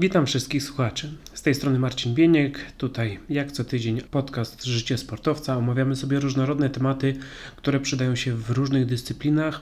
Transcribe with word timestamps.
Witam 0.00 0.26
wszystkich 0.26 0.62
słuchaczy. 0.62 1.12
Z 1.34 1.42
tej 1.42 1.54
strony 1.54 1.78
Marcin 1.78 2.14
Bieniek. 2.14 2.72
Tutaj, 2.78 3.18
jak 3.28 3.52
co 3.52 3.64
tydzień, 3.64 4.00
podcast 4.00 4.64
Życie 4.64 4.98
Sportowca. 4.98 5.56
Omawiamy 5.56 5.96
sobie 5.96 6.20
różnorodne 6.20 6.70
tematy, 6.70 7.16
które 7.56 7.80
przydają 7.80 8.16
się 8.16 8.34
w 8.34 8.50
różnych 8.50 8.86
dyscyplinach. 8.86 9.60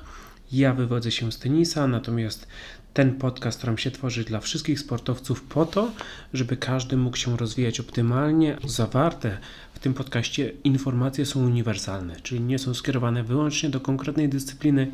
Ja 0.53 0.75
wywodzę 0.75 1.11
się 1.11 1.33
z 1.33 1.39
tenisa, 1.39 1.87
natomiast 1.87 2.47
ten 2.95 3.15
podcast 3.15 3.59
staram 3.59 3.79
się 3.79 3.91
tworzyć 3.91 4.29
dla 4.29 4.41
wszystkich 4.41 4.81
sportowców 4.81 5.43
po 5.43 5.67
to, 5.67 5.93
żeby 6.35 6.57
każdy 6.57 6.97
mógł 6.97 7.17
się 7.17 7.37
rozwijać 7.37 7.81
optymalnie. 7.81 8.57
Zawarte 8.65 9.39
w 9.75 9.79
tym 9.79 9.95
podcaście 9.95 10.53
informacje 10.65 11.27
są 11.27 11.47
uniwersalne, 11.47 12.17
czyli 12.21 12.41
nie 12.41 12.59
są 12.59 12.75
skierowane 12.75 13.25
wyłącznie 13.25 13.71
do 13.71 13.81
konkretnej 13.81 14.29
dyscypliny, 14.29 14.93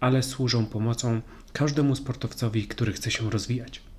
ale 0.00 0.22
służą 0.22 0.66
pomocą 0.66 1.20
każdemu 1.52 1.96
sportowcowi, 1.96 2.66
który 2.66 2.92
chce 2.92 3.10
się 3.10 3.30
rozwijać. 3.30 3.91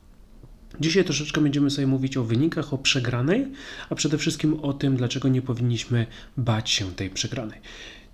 Dzisiaj 0.79 1.03
troszeczkę 1.03 1.41
będziemy 1.41 1.69
sobie 1.69 1.87
mówić 1.87 2.17
o 2.17 2.23
wynikach, 2.23 2.73
o 2.73 2.77
przegranej, 2.77 3.47
a 3.89 3.95
przede 3.95 4.17
wszystkim 4.17 4.59
o 4.59 4.73
tym, 4.73 4.95
dlaczego 4.95 5.29
nie 5.29 5.41
powinniśmy 5.41 6.07
bać 6.37 6.69
się 6.69 6.91
tej 6.91 7.09
przegranej. 7.09 7.59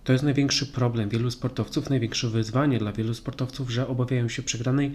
To 0.04 0.13
jest 0.13 0.23
największy 0.23 0.66
problem 0.66 1.09
wielu 1.09 1.31
sportowców, 1.31 1.90
największe 1.90 2.30
wyzwanie 2.30 2.80
dla 2.80 2.91
wielu 2.91 3.14
sportowców, 3.14 3.72
że 3.72 3.88
obawiają 3.88 4.30
się 4.30 4.44
przegranej 4.44 4.91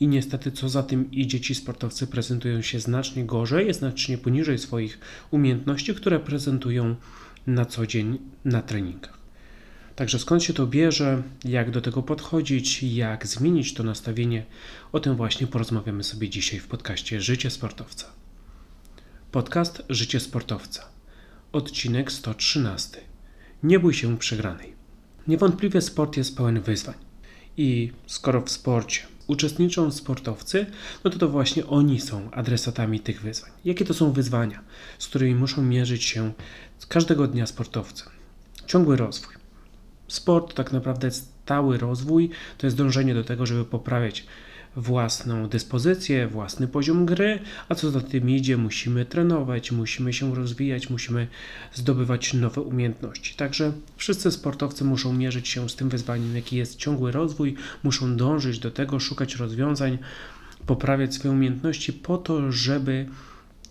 i 0.00 0.08
niestety 0.08 0.52
co 0.52 0.68
za 0.68 0.82
tym 0.82 1.10
idzie, 1.10 1.40
ci 1.40 1.54
sportowcy 1.54 2.06
prezentują 2.06 2.62
się 2.62 2.80
znacznie 2.80 3.24
gorzej, 3.24 3.74
znacznie 3.74 4.18
poniżej 4.18 4.58
swoich 4.58 4.98
umiejętności, 5.30 5.94
które 5.94 6.20
prezentują 6.20 6.96
na 7.46 7.64
co 7.64 7.86
dzień 7.86 8.18
na 8.44 8.62
treningach. 8.62 9.17
Także 9.98 10.18
skąd 10.18 10.42
się 10.42 10.52
to 10.52 10.66
bierze, 10.66 11.22
jak 11.44 11.70
do 11.70 11.80
tego 11.80 12.02
podchodzić, 12.02 12.82
jak 12.82 13.26
zmienić 13.26 13.74
to 13.74 13.82
nastawienie, 13.82 14.46
o 14.92 15.00
tym 15.00 15.16
właśnie 15.16 15.46
porozmawiamy 15.46 16.04
sobie 16.04 16.28
dzisiaj 16.28 16.60
w 16.60 16.68
podcaście 16.68 17.20
Życie 17.20 17.50
Sportowca. 17.50 18.06
Podcast 19.32 19.82
Życie 19.88 20.20
Sportowca, 20.20 20.88
odcinek 21.52 22.12
113. 22.12 23.00
Nie 23.62 23.80
bój 23.80 23.94
się 23.94 24.18
przegranej. 24.18 24.72
Niewątpliwie 25.28 25.80
sport 25.80 26.16
jest 26.16 26.36
pełen 26.36 26.60
wyzwań. 26.60 26.96
I 27.56 27.92
skoro 28.06 28.40
w 28.40 28.50
sporcie 28.50 29.00
uczestniczą 29.26 29.90
sportowcy, 29.90 30.66
no 31.04 31.10
to 31.10 31.18
to 31.18 31.28
właśnie 31.28 31.66
oni 31.66 32.00
są 32.00 32.30
adresatami 32.30 33.00
tych 33.00 33.22
wyzwań. 33.22 33.50
Jakie 33.64 33.84
to 33.84 33.94
są 33.94 34.12
wyzwania, 34.12 34.64
z 34.98 35.06
którymi 35.06 35.34
muszą 35.34 35.62
mierzyć 35.62 36.04
się 36.04 36.32
każdego 36.88 37.26
dnia 37.26 37.46
sportowcy? 37.46 38.04
Ciągły 38.66 38.96
rozwój 38.96 39.37
Sport 40.08 40.54
tak 40.54 40.72
naprawdę 40.72 41.10
stały 41.10 41.78
rozwój 41.78 42.30
to 42.58 42.66
jest 42.66 42.76
dążenie 42.76 43.14
do 43.14 43.24
tego, 43.24 43.46
żeby 43.46 43.64
poprawiać 43.64 44.26
własną 44.76 45.48
dyspozycję, 45.48 46.26
własny 46.26 46.68
poziom 46.68 47.06
gry, 47.06 47.38
a 47.68 47.74
co 47.74 47.90
za 47.90 48.00
tym 48.00 48.30
idzie, 48.30 48.56
musimy 48.56 49.04
trenować, 49.04 49.72
musimy 49.72 50.12
się 50.12 50.34
rozwijać, 50.34 50.90
musimy 50.90 51.26
zdobywać 51.74 52.34
nowe 52.34 52.60
umiejętności. 52.60 53.34
Także 53.34 53.72
wszyscy 53.96 54.30
sportowcy 54.30 54.84
muszą 54.84 55.12
mierzyć 55.12 55.48
się 55.48 55.68
z 55.68 55.76
tym 55.76 55.88
wyzwaniem, 55.88 56.36
jaki 56.36 56.56
jest 56.56 56.76
ciągły 56.76 57.12
rozwój, 57.12 57.54
muszą 57.82 58.16
dążyć 58.16 58.58
do 58.58 58.70
tego, 58.70 59.00
szukać 59.00 59.36
rozwiązań, 59.36 59.98
poprawiać 60.66 61.14
swoje 61.14 61.34
umiejętności 61.34 61.92
po 61.92 62.18
to, 62.18 62.52
żeby 62.52 63.06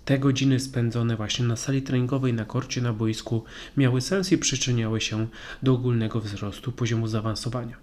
te 0.07 0.19
godziny 0.19 0.59
spędzone 0.59 1.15
właśnie 1.15 1.45
na 1.45 1.55
sali 1.55 1.81
treningowej, 1.81 2.33
na 2.33 2.45
korcie, 2.45 2.81
na 2.81 2.93
boisku 2.93 3.43
miały 3.77 4.01
sens 4.01 4.31
i 4.31 4.37
przyczyniały 4.37 5.01
się 5.01 5.27
do 5.63 5.73
ogólnego 5.73 6.21
wzrostu 6.21 6.71
poziomu 6.71 7.07
zaawansowania. 7.07 7.77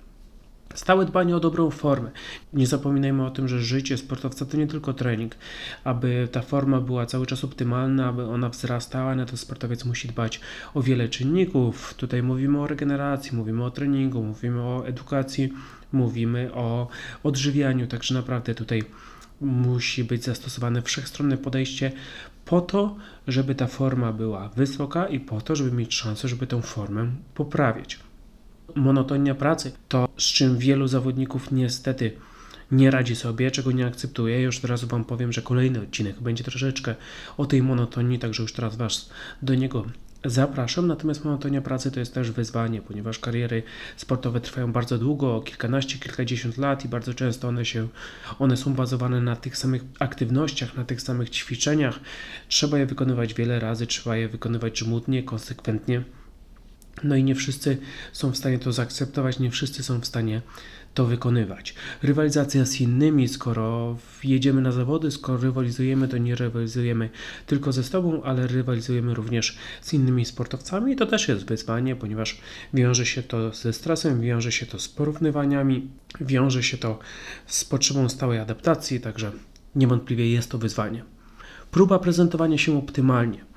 Stałe 0.75 1.05
dbanie 1.07 1.37
o 1.37 1.41
dobrą 1.41 1.71
formę. 1.71 2.11
Nie 2.53 2.67
zapominajmy 2.67 3.27
o 3.27 3.31
tym, 3.31 3.49
że 3.49 3.63
życie 3.63 3.97
sportowca 3.97 4.47
to 4.47 4.57
nie 4.57 4.67
tylko 4.67 4.93
trening. 4.93 5.35
Aby 5.85 6.29
ta 6.33 6.43
forma 6.43 6.81
była 6.81 7.07
cały 7.07 7.27
czas 7.27 7.45
optymalna, 7.45 8.09
aby 8.09 8.25
ona 8.25 8.49
wzrastała, 8.49 9.15
na 9.15 9.27
to 9.27 9.37
sportowiec 9.37 9.85
musi 9.85 10.09
dbać 10.09 10.41
o 10.75 10.83
wiele 10.83 11.09
czynników. 11.09 11.95
Tutaj 11.95 12.23
mówimy 12.23 12.61
o 12.61 12.67
regeneracji, 12.67 13.37
mówimy 13.37 13.65
o 13.65 13.71
treningu, 13.71 14.23
mówimy 14.23 14.63
o 14.63 14.87
edukacji, 14.87 15.53
mówimy 15.93 16.51
o 16.55 16.89
odżywianiu, 17.23 17.87
także 17.87 18.15
naprawdę 18.15 18.55
tutaj 18.55 18.83
musi 19.45 20.05
być 20.05 20.25
zastosowane 20.25 20.83
wszechstronne 20.83 21.37
podejście 21.37 21.93
po 22.45 22.61
to, 22.61 22.97
żeby 23.29 23.55
ta 23.55 23.67
forma 23.67 24.13
była 24.13 24.49
wysoka 24.49 25.07
i 25.07 25.21
po 25.21 25.41
to, 25.41 25.57
żeby 25.57 25.73
mieć 25.73 25.95
szansę, 25.95 26.29
żeby 26.29 26.47
tę 26.47 26.63
formę 26.63 27.11
poprawić. 27.35 27.99
Monotonia 28.75 29.35
pracy 29.35 29.73
to, 29.89 30.09
z 30.19 30.25
czym 30.25 30.59
wielu 30.59 30.89
zawodników 30.89 31.53
niestety 31.53 32.13
nie 32.71 32.91
radzi 32.91 33.17
sobie, 33.17 33.51
czego 33.51 33.73
nie 33.73 33.87
akceptuje. 33.87 34.43
Już 34.43 34.59
teraz 34.59 34.85
Wam 34.85 35.05
powiem, 35.05 35.33
że 35.33 35.43
kolejny 35.43 35.81
odcinek 35.81 36.21
będzie 36.21 36.45
troszeczkę 36.45 36.95
o 37.37 37.47
tej 37.47 37.63
monotonii, 37.63 38.19
także 38.19 38.43
już 38.43 38.53
teraz 38.53 38.77
Was 38.77 39.11
do 39.43 39.55
niego 39.55 39.85
Zapraszam, 40.25 40.87
natomiast 40.87 41.25
monotonia 41.25 41.63
pracy 41.63 41.91
to 41.91 42.01
jest 42.01 42.15
też 42.15 42.31
wyzwanie, 42.31 42.83
ponieważ 42.83 43.19
kariery 43.19 43.63
sportowe 43.97 44.41
trwają 44.41 44.73
bardzo 44.73 44.99
długo, 44.99 45.41
kilkanaście, 45.41 45.99
kilkadziesiąt 45.99 46.59
lat 46.59 46.85
i 46.85 46.89
bardzo 46.89 47.15
często 47.15 47.49
one 47.49 47.65
się, 47.65 47.89
one 48.39 48.57
są 48.57 48.75
bazowane 48.75 49.21
na 49.21 49.37
tych 49.37 49.57
samych 49.57 49.85
aktywnościach, 49.99 50.77
na 50.77 50.85
tych 50.85 51.03
samych 51.03 51.31
ćwiczeniach. 51.31 52.01
Trzeba 52.49 52.79
je 52.79 52.87
wykonywać 52.87 53.35
wiele 53.35 53.61
razy, 53.61 53.87
trzeba 53.87 54.17
je 54.17 54.29
wykonywać 54.29 54.79
żmudnie, 54.79 55.23
konsekwentnie. 55.23 56.03
No 57.03 57.17
i 57.17 57.25
nie 57.25 57.35
wszyscy 57.35 57.79
są 58.13 58.31
w 58.31 58.37
stanie 58.37 58.59
to 58.59 58.73
zaakceptować, 58.73 59.39
nie 59.39 59.51
wszyscy 59.51 59.83
są 59.83 60.01
w 60.01 60.07
stanie 60.07 60.43
to 60.95 61.05
wykonywać. 61.05 61.75
Rywalizacja 62.03 62.67
z 62.67 62.81
innymi, 62.81 63.29
skoro 63.29 63.97
jedziemy 64.25 64.63
na 64.63 64.73
zawody, 64.73 65.11
skoro 65.11 65.39
rywalizujemy, 65.39 66.09
to 66.09 66.19
nie 66.19 66.35
rywalizujemy 66.35 67.11
tylko 67.47 67.73
ze 67.73 67.85
sobą, 67.85 68.23
ale 68.23 68.47
rywalizujemy 68.47 69.15
również 69.15 69.59
z 69.81 69.93
innymi 69.93 70.25
sportowcami 70.25 70.93
i 70.93 70.97
to 70.97 71.07
też 71.07 71.29
jest 71.29 71.45
wyzwanie, 71.47 71.97
ponieważ 71.97 72.41
wiąże 72.75 73.07
się 73.07 73.23
to 73.23 73.53
ze 73.53 73.73
stresem, 73.73 74.21
wiąże 74.21 74.53
się 74.53 74.67
to 74.67 74.79
z 74.79 74.89
porównywaniami, 74.89 75.89
wiąże 76.21 76.63
się 76.63 76.79
to 76.79 76.99
z 77.47 77.65
potrzebą 77.65 78.09
stałej 78.09 78.39
adaptacji, 78.39 79.01
także 79.01 79.33
niewątpliwie 79.77 80.31
jest 80.31 80.51
to 80.51 80.59
wyzwanie. 80.59 81.05
Próba 81.71 81.99
prezentowania 81.99 82.59
się 82.59 82.79
optymalnie. 82.79 83.54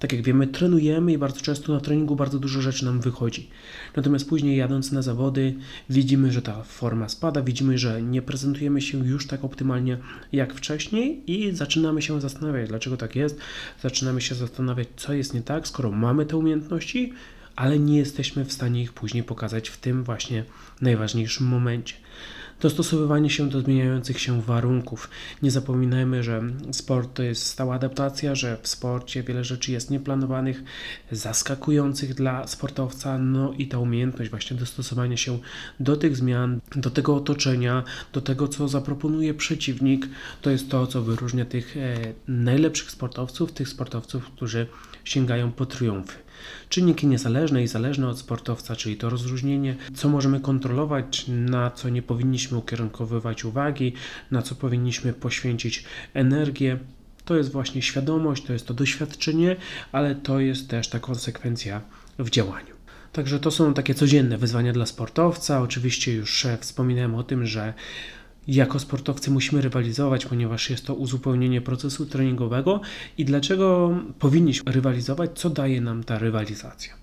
Tak 0.00 0.12
jak 0.12 0.22
wiemy, 0.22 0.46
trenujemy 0.46 1.12
i 1.12 1.18
bardzo 1.18 1.40
często 1.40 1.72
na 1.72 1.80
treningu 1.80 2.16
bardzo 2.16 2.38
dużo 2.38 2.60
rzeczy 2.60 2.84
nam 2.84 3.00
wychodzi. 3.00 3.50
Natomiast 3.96 4.28
później 4.28 4.56
jadąc 4.56 4.92
na 4.92 5.02
zawody, 5.02 5.54
widzimy, 5.90 6.32
że 6.32 6.42
ta 6.42 6.62
forma 6.62 7.08
spada, 7.08 7.42
widzimy, 7.42 7.78
że 7.78 8.02
nie 8.02 8.22
prezentujemy 8.22 8.80
się 8.80 9.06
już 9.06 9.26
tak 9.26 9.44
optymalnie 9.44 9.98
jak 10.32 10.54
wcześniej 10.54 11.22
i 11.26 11.56
zaczynamy 11.56 12.02
się 12.02 12.20
zastanawiać, 12.20 12.68
dlaczego 12.68 12.96
tak 12.96 13.16
jest. 13.16 13.38
Zaczynamy 13.82 14.20
się 14.20 14.34
zastanawiać, 14.34 14.88
co 14.96 15.12
jest 15.12 15.34
nie 15.34 15.42
tak, 15.42 15.68
skoro 15.68 15.90
mamy 15.90 16.26
te 16.26 16.36
umiejętności, 16.36 17.12
ale 17.56 17.78
nie 17.78 17.98
jesteśmy 17.98 18.44
w 18.44 18.52
stanie 18.52 18.82
ich 18.82 18.92
później 18.92 19.22
pokazać 19.22 19.68
w 19.68 19.76
tym 19.76 20.04
właśnie 20.04 20.44
najważniejszym 20.80 21.46
momencie 21.46 21.94
dostosowywanie 22.60 23.30
się 23.30 23.48
do 23.48 23.60
zmieniających 23.60 24.20
się 24.20 24.42
warunków. 24.42 25.10
Nie 25.42 25.50
zapominajmy, 25.50 26.22
że 26.22 26.42
sport 26.72 27.14
to 27.14 27.22
jest 27.22 27.46
stała 27.46 27.74
adaptacja, 27.74 28.34
że 28.34 28.56
w 28.62 28.68
sporcie 28.68 29.22
wiele 29.22 29.44
rzeczy 29.44 29.72
jest 29.72 29.90
nieplanowanych, 29.90 30.62
zaskakujących 31.12 32.14
dla 32.14 32.46
sportowca, 32.46 33.18
no 33.18 33.52
i 33.52 33.66
ta 33.66 33.78
umiejętność 33.78 34.30
właśnie 34.30 34.56
dostosowania 34.56 35.16
się 35.16 35.38
do 35.80 35.96
tych 35.96 36.16
zmian, 36.16 36.60
do 36.76 36.90
tego 36.90 37.16
otoczenia, 37.16 37.84
do 38.12 38.20
tego, 38.20 38.48
co 38.48 38.68
zaproponuje 38.68 39.34
przeciwnik, 39.34 40.08
to 40.42 40.50
jest 40.50 40.70
to, 40.70 40.86
co 40.86 41.02
wyróżnia 41.02 41.44
tych 41.44 41.76
e, 41.76 41.96
najlepszych 42.28 42.90
sportowców, 42.90 43.52
tych 43.52 43.68
sportowców, 43.68 44.24
którzy 44.24 44.66
sięgają 45.04 45.52
po 45.52 45.66
triumfy. 45.66 46.29
Czynniki 46.68 47.06
niezależne 47.06 47.62
i 47.62 47.68
zależne 47.68 48.08
od 48.08 48.18
sportowca, 48.18 48.76
czyli 48.76 48.96
to 48.96 49.10
rozróżnienie, 49.10 49.76
co 49.94 50.08
możemy 50.08 50.40
kontrolować, 50.40 51.24
na 51.28 51.70
co 51.70 51.88
nie 51.88 52.02
powinniśmy 52.02 52.58
ukierunkowywać 52.58 53.44
uwagi, 53.44 53.92
na 54.30 54.42
co 54.42 54.54
powinniśmy 54.54 55.12
poświęcić 55.12 55.84
energię. 56.14 56.78
To 57.24 57.36
jest 57.36 57.52
właśnie 57.52 57.82
świadomość, 57.82 58.44
to 58.44 58.52
jest 58.52 58.66
to 58.66 58.74
doświadczenie, 58.74 59.56
ale 59.92 60.14
to 60.14 60.40
jest 60.40 60.68
też 60.68 60.88
ta 60.88 60.98
konsekwencja 60.98 61.80
w 62.18 62.30
działaniu. 62.30 62.80
Także 63.12 63.40
to 63.40 63.50
są 63.50 63.74
takie 63.74 63.94
codzienne 63.94 64.38
wyzwania 64.38 64.72
dla 64.72 64.86
sportowca. 64.86 65.60
Oczywiście 65.60 66.12
już 66.12 66.46
wspominałem 66.60 67.14
o 67.14 67.22
tym, 67.22 67.46
że 67.46 67.74
jako 68.48 68.78
sportowcy 68.78 69.30
musimy 69.30 69.62
rywalizować, 69.62 70.26
ponieważ 70.26 70.70
jest 70.70 70.86
to 70.86 70.94
uzupełnienie 70.94 71.60
procesu 71.60 72.06
treningowego. 72.06 72.80
I 73.18 73.24
dlaczego 73.24 73.98
powinniśmy 74.18 74.72
rywalizować? 74.72 75.30
Co 75.34 75.50
daje 75.50 75.80
nam 75.80 76.04
ta 76.04 76.18
rywalizacja? 76.18 76.94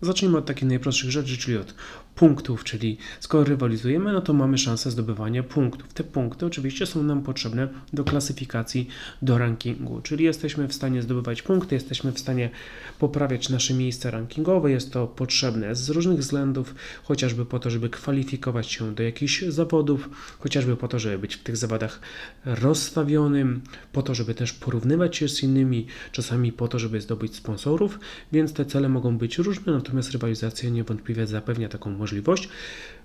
Zacznijmy 0.00 0.38
od 0.38 0.46
takich 0.46 0.68
najprostszych 0.68 1.10
rzeczy, 1.10 1.38
czyli 1.38 1.56
od 1.56 1.74
punktów, 2.20 2.64
czyli 2.64 2.98
skoro 3.20 3.44
rywalizujemy, 3.44 4.12
no 4.12 4.20
to 4.20 4.32
mamy 4.32 4.58
szansę 4.58 4.90
zdobywania 4.90 5.42
punktów. 5.42 5.92
Te 5.92 6.04
punkty 6.04 6.46
oczywiście 6.46 6.86
są 6.86 7.02
nam 7.02 7.22
potrzebne 7.22 7.68
do 7.92 8.04
klasyfikacji, 8.04 8.88
do 9.22 9.38
rankingu, 9.38 10.00
czyli 10.02 10.24
jesteśmy 10.24 10.68
w 10.68 10.74
stanie 10.74 11.02
zdobywać 11.02 11.42
punkty, 11.42 11.74
jesteśmy 11.74 12.12
w 12.12 12.18
stanie 12.18 12.50
poprawiać 12.98 13.48
nasze 13.48 13.74
miejsce 13.74 14.10
rankingowe. 14.10 14.70
Jest 14.70 14.92
to 14.92 15.06
potrzebne 15.06 15.74
z 15.74 15.90
różnych 15.90 16.18
względów, 16.18 16.74
chociażby 17.02 17.46
po 17.46 17.58
to, 17.58 17.70
żeby 17.70 17.90
kwalifikować 17.90 18.72
się 18.72 18.94
do 18.94 19.02
jakichś 19.02 19.42
zawodów, 19.42 20.10
chociażby 20.38 20.76
po 20.76 20.88
to, 20.88 20.98
żeby 20.98 21.18
być 21.18 21.34
w 21.34 21.42
tych 21.42 21.56
zawodach 21.56 22.00
rozstawionym, 22.44 23.60
po 23.92 24.02
to, 24.02 24.14
żeby 24.14 24.34
też 24.34 24.52
porównywać 24.52 25.16
się 25.16 25.28
z 25.28 25.42
innymi, 25.42 25.86
czasami 26.12 26.52
po 26.52 26.68
to, 26.68 26.78
żeby 26.78 27.00
zdobyć 27.00 27.36
sponsorów, 27.36 27.98
więc 28.32 28.52
te 28.52 28.64
cele 28.64 28.88
mogą 28.88 29.18
być 29.18 29.38
różne, 29.38 29.72
natomiast 29.72 30.10
rywalizacja 30.10 30.70
niewątpliwie 30.70 31.26
zapewnia 31.26 31.68
taką 31.68 31.90
możliwość. 31.90 32.09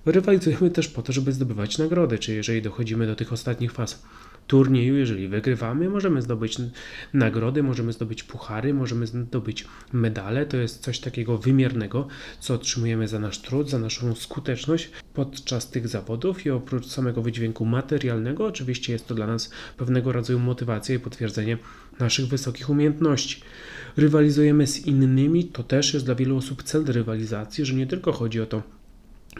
Rywalizujemy 0.05 0.69
też 0.69 0.87
po 0.87 1.01
to, 1.01 1.13
żeby 1.13 1.31
zdobywać 1.31 1.77
nagrody, 1.77 2.19
czy 2.19 2.33
jeżeli 2.33 2.61
dochodzimy 2.61 3.07
do 3.07 3.15
tych 3.15 3.33
ostatnich 3.33 3.71
faz 3.71 4.03
turnieju, 4.47 4.95
jeżeli 4.95 5.27
wygrywamy, 5.27 5.89
możemy 5.89 6.21
zdobyć 6.21 6.57
nagrody, 7.13 7.63
możemy 7.63 7.93
zdobyć 7.93 8.23
puchary, 8.23 8.73
możemy 8.73 9.07
zdobyć 9.07 9.65
medale. 9.93 10.45
To 10.45 10.57
jest 10.57 10.81
coś 10.81 10.99
takiego 10.99 11.37
wymiernego, 11.37 12.07
co 12.39 12.53
otrzymujemy 12.53 13.07
za 13.07 13.19
nasz 13.19 13.41
trud, 13.41 13.69
za 13.69 13.79
naszą 13.79 14.15
skuteczność 14.15 14.89
podczas 15.13 15.69
tych 15.69 15.87
zawodów 15.87 16.45
i 16.45 16.49
oprócz 16.49 16.87
samego 16.87 17.21
wydźwięku 17.21 17.65
materialnego, 17.65 18.45
oczywiście 18.45 18.93
jest 18.93 19.07
to 19.07 19.15
dla 19.15 19.27
nas 19.27 19.51
pewnego 19.77 20.11
rodzaju 20.11 20.39
motywacja 20.39 20.95
i 20.95 20.99
potwierdzenie 20.99 21.57
naszych 21.99 22.27
wysokich 22.27 22.69
umiejętności. 22.69 23.41
Rywalizujemy 23.97 24.67
z 24.67 24.87
innymi, 24.87 25.45
to 25.45 25.63
też 25.63 25.93
jest 25.93 26.05
dla 26.05 26.15
wielu 26.15 26.37
osób 26.37 26.63
cel 26.63 26.85
rywalizacji, 26.85 27.65
że 27.65 27.73
nie 27.73 27.87
tylko 27.87 28.11
chodzi 28.11 28.41
o 28.41 28.45
to, 28.45 28.63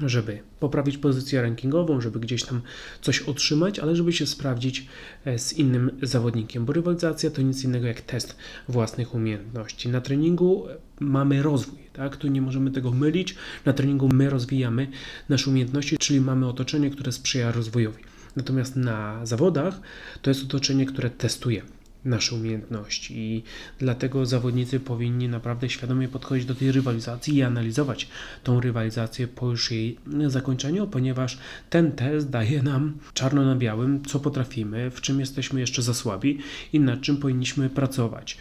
żeby 0.01 0.39
poprawić 0.59 0.97
pozycję 0.97 1.42
rankingową, 1.42 2.01
żeby 2.01 2.19
gdzieś 2.19 2.44
tam 2.44 2.62
coś 3.01 3.21
otrzymać, 3.21 3.80
ale 3.80 3.95
żeby 3.95 4.13
się 4.13 4.27
sprawdzić 4.27 4.88
e, 5.25 5.39
z 5.39 5.53
innym 5.53 5.92
zawodnikiem, 6.01 6.65
bo 6.65 6.74
rywalizacja 6.74 7.31
to 7.31 7.42
nic 7.42 7.63
innego 7.63 7.88
jak 7.88 8.01
test 8.01 8.36
własnych 8.69 9.15
umiejętności. 9.15 9.89
Na 9.89 10.01
treningu 10.01 10.68
mamy 11.00 11.44
rozwój, 11.44 11.80
tak? 11.94 12.18
Tu 12.18 12.27
nie 12.27 12.42
możemy 12.42 12.71
tego 12.71 12.92
mylić. 12.92 13.36
Na 13.65 13.74
treningu 13.74 14.09
my 14.13 14.30
rozwijamy 14.30 14.88
nasze 15.30 15.50
umiejętności, 15.50 15.97
czyli 15.97 16.21
mamy 16.21 16.47
otoczenie, 16.47 16.89
które 16.89 17.12
sprzyja 17.12 17.51
rozwojowi. 17.51 18.03
Natomiast 18.36 18.75
na 18.75 19.25
zawodach 19.25 19.80
to 20.21 20.30
jest 20.30 20.44
otoczenie, 20.44 20.86
które 20.86 21.09
testuje 21.09 21.62
nasze 22.06 22.36
umiejętności 22.36 23.18
i 23.18 23.44
dlatego 23.80 24.25
zawodnicy 24.25 24.80
powinni 24.80 25.30
naprawdę 25.30 25.69
świadomie 25.69 26.07
podchodzić 26.07 26.46
do 26.46 26.56
tej 26.56 26.72
rywalizacji 26.72 27.36
i 27.36 27.44
analizować 27.44 28.07
tą 28.44 28.60
rywalizację 28.60 29.28
po 29.28 29.50
już 29.52 29.72
jej 29.72 29.98
zakończeniu, 30.28 30.88
ponieważ 30.88 31.38
ten 31.69 31.92
test 31.92 32.30
daje 32.30 32.63
nam 32.63 32.98
czarno 33.13 33.46
na 33.46 33.56
białym, 33.56 34.06
co 34.06 34.19
potrafimy, 34.19 34.92
w 34.92 35.02
czym 35.02 35.19
jesteśmy 35.19 35.60
jeszcze 35.60 35.81
za 35.81 35.94
słabi 35.94 36.40
i 36.74 36.80
nad 36.80 37.02
czym 37.02 37.18
powinniśmy 37.18 37.69
pracować. 37.69 38.38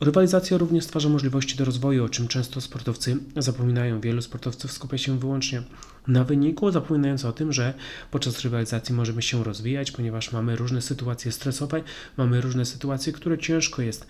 Rywalizacja 0.00 0.58
również 0.58 0.84
stwarza 0.84 1.08
możliwości 1.08 1.56
do 1.56 1.64
rozwoju, 1.64 2.04
o 2.04 2.08
czym 2.08 2.28
często 2.28 2.60
sportowcy 2.60 3.16
zapominają. 3.36 4.00
Wielu 4.00 4.22
sportowców 4.22 4.72
skupia 4.72 4.98
się 4.98 5.18
wyłącznie 5.18 5.62
na 6.06 6.24
wyniku, 6.24 6.70
zapominając 6.70 7.24
o 7.24 7.32
tym, 7.32 7.52
że 7.52 7.74
podczas 8.10 8.40
rywalizacji 8.40 8.94
możemy 8.94 9.22
się 9.22 9.44
rozwijać, 9.44 9.90
ponieważ 9.90 10.32
mamy 10.32 10.56
różne 10.56 10.82
sytuacje 10.82 11.32
stresowe, 11.32 11.82
mamy 12.16 12.40
różne 12.40 12.66
sytuacje, 12.66 13.12
które 13.12 13.38
ciężko 13.38 13.82
jest 13.82 14.06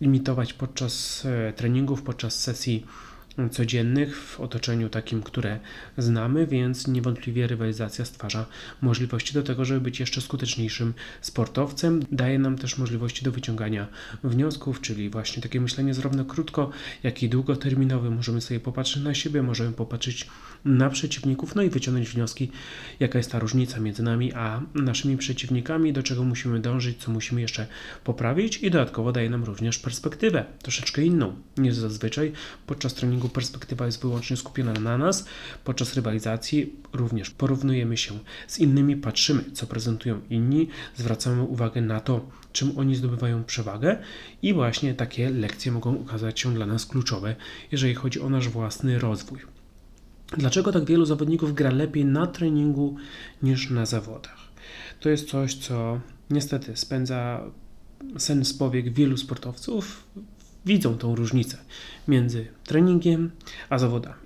imitować 0.00 0.52
podczas 0.52 1.24
e, 1.26 1.52
treningów, 1.52 2.02
podczas 2.02 2.40
sesji 2.40 2.86
codziennych 3.50 4.16
w 4.22 4.40
otoczeniu 4.40 4.88
takim, 4.88 5.22
które 5.22 5.58
znamy, 5.98 6.46
więc 6.46 6.88
niewątpliwie 6.88 7.46
rywalizacja 7.46 8.04
stwarza 8.04 8.46
możliwości 8.82 9.34
do 9.34 9.42
tego, 9.42 9.64
żeby 9.64 9.80
być 9.80 10.00
jeszcze 10.00 10.20
skuteczniejszym 10.20 10.94
sportowcem. 11.20 12.02
Daje 12.12 12.38
nam 12.38 12.58
też 12.58 12.78
możliwości 12.78 13.24
do 13.24 13.32
wyciągania 13.32 13.86
wniosków, 14.24 14.80
czyli 14.80 15.10
właśnie 15.10 15.42
takie 15.42 15.60
myślenie 15.60 15.94
zarówno 15.94 16.24
krótko, 16.24 16.70
jak 17.02 17.22
i 17.22 17.28
długoterminowe. 17.28 18.10
Możemy 18.10 18.40
sobie 18.40 18.60
popatrzeć 18.60 19.02
na 19.02 19.14
siebie, 19.14 19.42
możemy 19.42 19.72
popatrzeć 19.72 20.26
na 20.64 20.90
przeciwników, 20.90 21.54
no 21.54 21.62
i 21.62 21.70
wyciągnąć 21.70 22.08
wnioski, 22.08 22.50
jaka 23.00 23.18
jest 23.18 23.32
ta 23.32 23.38
różnica 23.38 23.80
między 23.80 24.02
nami 24.02 24.32
a 24.32 24.60
naszymi 24.74 25.16
przeciwnikami, 25.16 25.92
do 25.92 26.02
czego 26.02 26.24
musimy 26.24 26.60
dążyć, 26.60 26.98
co 26.98 27.10
musimy 27.10 27.40
jeszcze 27.40 27.66
poprawić 28.04 28.56
i 28.56 28.70
dodatkowo 28.70 29.12
daje 29.12 29.30
nam 29.30 29.44
również 29.44 29.78
perspektywę 29.78 30.44
troszeczkę 30.62 31.02
inną 31.02 31.34
niż 31.56 31.74
zazwyczaj 31.74 32.32
podczas 32.66 32.94
treningu 32.94 33.25
perspektywa 33.28 33.86
jest 33.86 34.00
wyłącznie 34.00 34.36
skupiona 34.36 34.72
na 34.72 34.98
nas. 34.98 35.26
Podczas 35.64 35.94
rywalizacji 35.94 36.72
również 36.92 37.30
porównujemy 37.30 37.96
się 37.96 38.18
z 38.46 38.58
innymi, 38.58 38.96
patrzymy, 38.96 39.44
co 39.52 39.66
prezentują 39.66 40.20
inni, 40.30 40.68
zwracamy 40.96 41.42
uwagę 41.42 41.80
na 41.80 42.00
to, 42.00 42.20
czym 42.52 42.78
oni 42.78 42.96
zdobywają 42.96 43.44
przewagę 43.44 43.98
i 44.42 44.54
właśnie 44.54 44.94
takie 44.94 45.30
lekcje 45.30 45.72
mogą 45.72 46.00
okazać 46.00 46.40
się 46.40 46.54
dla 46.54 46.66
nas 46.66 46.86
kluczowe, 46.86 47.36
jeżeli 47.72 47.94
chodzi 47.94 48.20
o 48.20 48.30
nasz 48.30 48.48
własny 48.48 48.98
rozwój. 48.98 49.38
Dlaczego 50.36 50.72
tak 50.72 50.84
wielu 50.84 51.06
zawodników 51.06 51.54
gra 51.54 51.70
lepiej 51.70 52.04
na 52.04 52.26
treningu 52.26 52.96
niż 53.42 53.70
na 53.70 53.86
zawodach? 53.86 54.38
To 55.00 55.08
jest 55.08 55.28
coś, 55.28 55.54
co 55.54 56.00
niestety 56.30 56.76
spędza 56.76 57.40
sen 58.18 58.44
z 58.44 58.54
powiek 58.54 58.92
wielu 58.92 59.16
sportowców 59.16 60.04
widzą 60.66 60.98
tą 60.98 61.14
różnicę 61.14 61.58
między 62.08 62.46
treningiem 62.64 63.30
a 63.70 63.78
zawodami. 63.78 64.25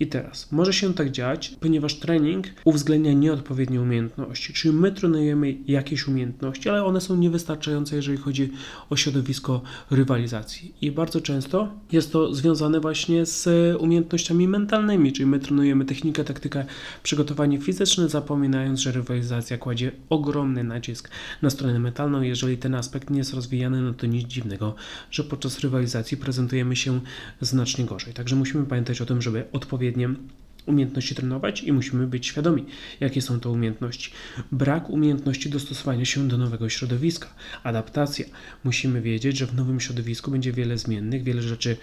I 0.00 0.06
teraz 0.06 0.52
może 0.52 0.72
się 0.72 0.94
tak 0.94 1.10
dziać, 1.10 1.56
ponieważ 1.60 1.94
trening 1.94 2.46
uwzględnia 2.64 3.12
nieodpowiednie 3.12 3.80
umiejętności, 3.80 4.52
czyli 4.52 4.74
my 4.74 4.92
trenujemy 4.92 5.56
jakieś 5.66 6.08
umiejętności, 6.08 6.68
ale 6.68 6.84
one 6.84 7.00
są 7.00 7.16
niewystarczające, 7.16 7.96
jeżeli 7.96 8.18
chodzi 8.18 8.50
o 8.90 8.96
środowisko 8.96 9.62
rywalizacji. 9.90 10.74
I 10.80 10.92
bardzo 10.92 11.20
często 11.20 11.68
jest 11.92 12.12
to 12.12 12.34
związane 12.34 12.80
właśnie 12.80 13.26
z 13.26 13.48
umiejętnościami 13.78 14.48
mentalnymi, 14.48 15.12
czyli 15.12 15.26
my 15.26 15.38
trenujemy 15.38 15.84
technikę, 15.84 16.24
taktykę, 16.24 16.64
przygotowanie 17.02 17.58
fizyczne, 17.58 18.08
zapominając, 18.08 18.80
że 18.80 18.92
rywalizacja 18.92 19.58
kładzie 19.58 19.92
ogromny 20.10 20.64
nacisk 20.64 21.10
na 21.42 21.50
stronę 21.50 21.78
mentalną. 21.78 22.22
Jeżeli 22.22 22.58
ten 22.58 22.74
aspekt 22.74 23.10
nie 23.10 23.18
jest 23.18 23.34
rozwijany, 23.34 23.82
no 23.82 23.94
to 23.94 24.06
nic 24.06 24.28
dziwnego, 24.28 24.74
że 25.10 25.24
podczas 25.24 25.60
rywalizacji 25.60 26.16
prezentujemy 26.16 26.76
się 26.76 27.00
znacznie 27.40 27.84
gorzej. 27.84 28.14
Także 28.14 28.36
musimy 28.36 28.64
pamiętać 28.64 29.00
o 29.00 29.06
tym, 29.06 29.22
żeby 29.22 29.44
odpowiednio 29.52 29.89
odpowiednie 29.90 30.30
umiejętności 30.66 31.14
trenować 31.14 31.62
i 31.62 31.72
musimy 31.72 32.06
być 32.06 32.26
świadomi, 32.26 32.66
jakie 33.00 33.22
są 33.22 33.40
to 33.40 33.50
umiejętności. 33.50 34.10
Brak 34.52 34.90
umiejętności 34.90 35.50
dostosowania 35.50 36.04
się 36.04 36.28
do 36.28 36.38
nowego 36.38 36.68
środowiska, 36.68 37.28
adaptacja. 37.62 38.26
Musimy 38.64 39.00
wiedzieć, 39.00 39.38
że 39.38 39.46
w 39.46 39.54
nowym 39.54 39.80
środowisku 39.80 40.30
będzie 40.30 40.52
wiele 40.52 40.78
zmiennych, 40.78 41.22
wiele 41.22 41.42
rzeczy 41.42 41.76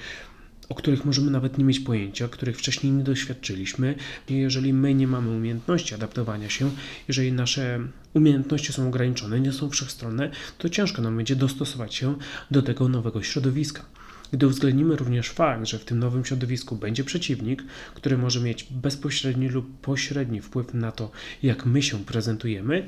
o 0.70 0.76
których 0.76 1.06
możemy 1.06 1.32
nawet 1.32 1.58
nie 1.58 1.64
mieć 1.64 1.80
pojęcia, 1.80 2.28
których 2.28 2.58
wcześniej 2.58 2.92
nie 2.92 3.04
doświadczyliśmy. 3.04 3.96
Jeżeli 4.30 4.74
my 4.74 4.94
nie 4.94 5.08
mamy 5.08 5.30
umiejętności 5.30 5.96
adaptowania 5.96 6.50
się, 6.50 6.72
jeżeli 7.08 7.32
nasze 7.32 7.80
umiejętności 8.14 8.74
są 8.74 8.88
ograniczone, 8.88 9.40
nie 9.40 9.52
są 9.52 9.70
wszechstronne, 9.70 10.32
to 10.58 10.70
ciężko 10.70 11.02
nam 11.02 11.18
będzie 11.18 11.36
dostosować 11.36 11.96
się 11.96 12.16
do 12.52 12.62
tego 12.62 12.90
nowego 12.90 13.24
środowiska. 13.24 13.86
Gdy 14.32 14.48
uwzględnimy 14.48 14.96
również 14.96 15.30
fakt, 15.30 15.68
że 15.68 15.80
w 15.80 15.86
tym 15.86 16.00
nowym 16.00 16.26
środowisku 16.26 16.76
będzie 16.76 17.04
przeciwnik, 17.04 17.64
który 17.96 18.18
może 18.18 18.40
mieć 18.40 18.68
bezpośredni 18.72 19.50
lub 19.50 19.82
pośredni 19.82 20.42
wpływ 20.42 20.74
na 20.74 20.92
to, 20.92 21.12
jak 21.44 21.66
my 21.66 21.82
się 21.82 22.06
prezentujemy, 22.06 22.86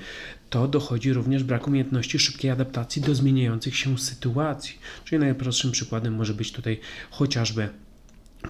to 0.49 0.67
dochodzi 0.67 1.13
również 1.13 1.43
brak 1.43 1.67
umiejętności 1.67 2.19
szybkiej 2.19 2.51
adaptacji 2.51 3.01
do 3.01 3.15
zmieniających 3.15 3.75
się 3.75 3.97
sytuacji. 3.97 4.77
Czyli 5.05 5.19
najprostszym 5.19 5.71
przykładem 5.71 6.13
może 6.13 6.33
być 6.33 6.51
tutaj 6.51 6.79
chociażby 7.11 7.69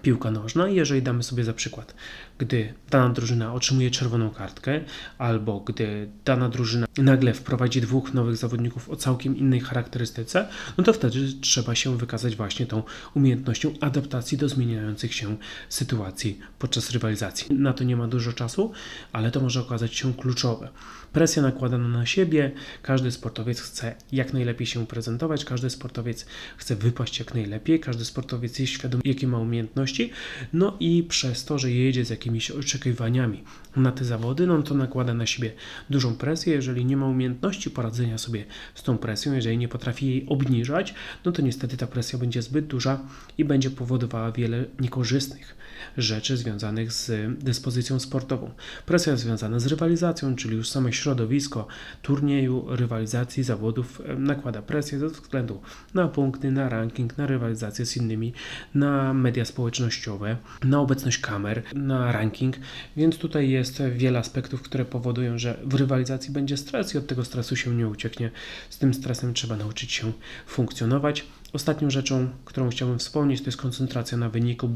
piłka 0.01 0.31
nożna. 0.31 0.67
Jeżeli 0.67 1.01
damy 1.01 1.23
sobie 1.23 1.43
za 1.43 1.53
przykład, 1.53 1.95
gdy 2.37 2.73
dana 2.89 3.13
drużyna 3.13 3.53
otrzymuje 3.53 3.91
czerwoną 3.91 4.29
kartkę, 4.29 4.81
albo 5.17 5.59
gdy 5.59 6.09
dana 6.25 6.49
drużyna 6.49 6.87
nagle 6.97 7.33
wprowadzi 7.33 7.81
dwóch 7.81 8.13
nowych 8.13 8.37
zawodników 8.37 8.89
o 8.89 8.95
całkiem 8.95 9.37
innej 9.37 9.59
charakterystyce, 9.59 10.47
no 10.77 10.83
to 10.83 10.93
wtedy 10.93 11.19
trzeba 11.41 11.75
się 11.75 11.97
wykazać 11.97 12.35
właśnie 12.35 12.65
tą 12.65 12.83
umiejętnością 13.13 13.73
adaptacji 13.81 14.37
do 14.37 14.49
zmieniających 14.49 15.13
się 15.13 15.37
sytuacji 15.69 16.39
podczas 16.59 16.91
rywalizacji. 16.91 17.55
Na 17.55 17.73
to 17.73 17.83
nie 17.83 17.97
ma 17.97 18.07
dużo 18.07 18.33
czasu, 18.33 18.71
ale 19.13 19.31
to 19.31 19.39
może 19.39 19.61
okazać 19.61 19.95
się 19.95 20.13
kluczowe. 20.13 20.69
Presja 21.13 21.41
nakładana 21.41 21.87
na 21.87 22.05
siebie, 22.05 22.51
każdy 22.81 23.11
sportowiec 23.11 23.61
chce 23.61 23.95
jak 24.11 24.33
najlepiej 24.33 24.67
się 24.67 24.87
prezentować, 24.87 25.45
każdy 25.45 25.69
sportowiec 25.69 26.25
chce 26.57 26.75
wypaść 26.75 27.19
jak 27.19 27.33
najlepiej, 27.33 27.79
każdy 27.79 28.05
sportowiec 28.05 28.59
jest 28.59 28.73
świadom, 28.73 29.01
jakie 29.05 29.27
ma 29.27 29.37
umiejętności 29.37 29.59
umiejętności, 29.59 30.11
no 30.53 30.77
i 30.79 31.03
przez 31.03 31.45
to, 31.45 31.59
że 31.59 31.71
jedzie 31.71 32.05
z 32.05 32.09
jakimiś 32.09 32.51
oczekiwaniami 32.51 33.43
na 33.75 33.91
te 33.91 34.05
zawody, 34.05 34.47
no 34.47 34.63
to 34.63 34.75
nakłada 34.75 35.13
na 35.13 35.25
siebie 35.25 35.51
dużą 35.89 36.15
presję. 36.15 36.53
Jeżeli 36.53 36.85
nie 36.85 36.97
ma 36.97 37.07
umiejętności 37.07 37.71
poradzenia 37.71 38.17
sobie 38.17 38.45
z 38.75 38.83
tą 38.83 38.97
presją, 38.97 39.33
jeżeli 39.33 39.57
nie 39.57 39.67
potrafi 39.67 40.07
jej 40.07 40.25
obniżać, 40.27 40.93
no 41.25 41.31
to 41.31 41.41
niestety 41.41 41.77
ta 41.77 41.87
presja 41.87 42.19
będzie 42.19 42.41
zbyt 42.41 42.67
duża 42.67 42.99
i 43.37 43.45
będzie 43.45 43.69
powodowała 43.69 44.31
wiele 44.31 44.65
niekorzystnych 44.79 45.55
rzeczy 45.97 46.37
związanych 46.37 46.93
z 46.93 47.11
dyspozycją 47.43 47.99
sportową. 47.99 48.51
Presja 48.85 49.15
związana 49.15 49.59
z 49.59 49.67
rywalizacją, 49.67 50.35
czyli 50.35 50.55
już 50.55 50.69
same 50.69 50.93
środowisko 50.99 51.67
turnieju, 52.01 52.65
rywalizacji, 52.69 53.43
zawodów 53.43 54.01
nakłada 54.17 54.61
presję 54.61 54.99
ze 54.99 55.07
względu 55.07 55.61
na 55.93 56.07
punkty, 56.07 56.51
na 56.51 56.69
ranking, 56.69 57.17
na 57.17 57.27
rywalizację 57.27 57.85
z 57.85 57.97
innymi, 57.97 58.33
na 58.73 59.13
media 59.13 59.45
społecznościowe, 59.45 60.37
na 60.63 60.79
obecność 60.79 61.17
kamer, 61.17 61.63
na 61.73 62.11
ranking, 62.11 62.55
więc 62.97 63.17
tutaj 63.17 63.49
jest 63.49 63.83
wiele 63.83 64.19
aspektów, 64.19 64.61
które 64.61 64.85
powodują, 64.85 65.37
że 65.37 65.59
w 65.63 65.73
rywalizacji 65.73 66.33
będzie 66.33 66.57
stres 66.57 66.95
i 66.95 66.97
od 66.97 67.07
tego 67.07 67.25
stresu 67.25 67.55
się 67.55 67.75
nie 67.75 67.87
ucieknie. 67.87 68.31
Z 68.69 68.77
tym 68.77 68.93
stresem 68.93 69.33
trzeba 69.33 69.57
nauczyć 69.57 69.91
się 69.91 70.11
funkcjonować. 70.47 71.25
Ostatnią 71.53 71.89
rzeczą, 71.89 72.29
którą 72.45 72.69
chciałbym 72.69 72.99
wspomnieć, 72.99 73.41
to 73.41 73.45
jest 73.45 73.57
koncentracja 73.57 74.17
na 74.17 74.29
wyniku. 74.29 74.69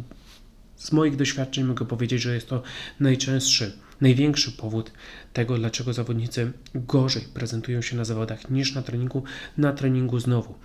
Z 0.75 0.91
moich 0.91 1.15
doświadczeń 1.15 1.63
mogę 1.63 1.85
powiedzieć, 1.85 2.21
że 2.21 2.35
jest 2.35 2.49
to 2.49 2.63
najczęstszy, 2.99 3.77
największy 4.01 4.51
powód 4.51 4.91
tego, 5.33 5.57
dlaczego 5.57 5.93
zawodnicy 5.93 6.51
gorzej 6.75 7.23
prezentują 7.33 7.81
się 7.81 7.95
na 7.95 8.05
zawodach 8.05 8.49
niż 8.49 8.75
na 8.75 8.81
treningu. 8.81 9.23
Na 9.57 9.73
treningu 9.73 10.19
znowu 10.19 10.55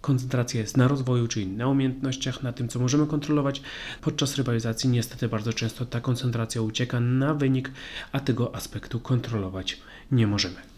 koncentracja 0.00 0.60
jest 0.60 0.76
na 0.76 0.88
rozwoju, 0.88 1.28
czyli 1.28 1.46
na 1.46 1.68
umiejętnościach, 1.68 2.42
na 2.42 2.52
tym, 2.52 2.68
co 2.68 2.78
możemy 2.78 3.06
kontrolować. 3.06 3.62
Podczas 4.00 4.36
rywalizacji 4.36 4.90
niestety 4.90 5.28
bardzo 5.28 5.52
często 5.52 5.86
ta 5.86 6.00
koncentracja 6.00 6.62
ucieka 6.62 7.00
na 7.00 7.34
wynik, 7.34 7.70
a 8.12 8.20
tego 8.20 8.54
aspektu 8.54 9.00
kontrolować 9.00 9.80
nie 10.10 10.26
możemy. 10.26 10.73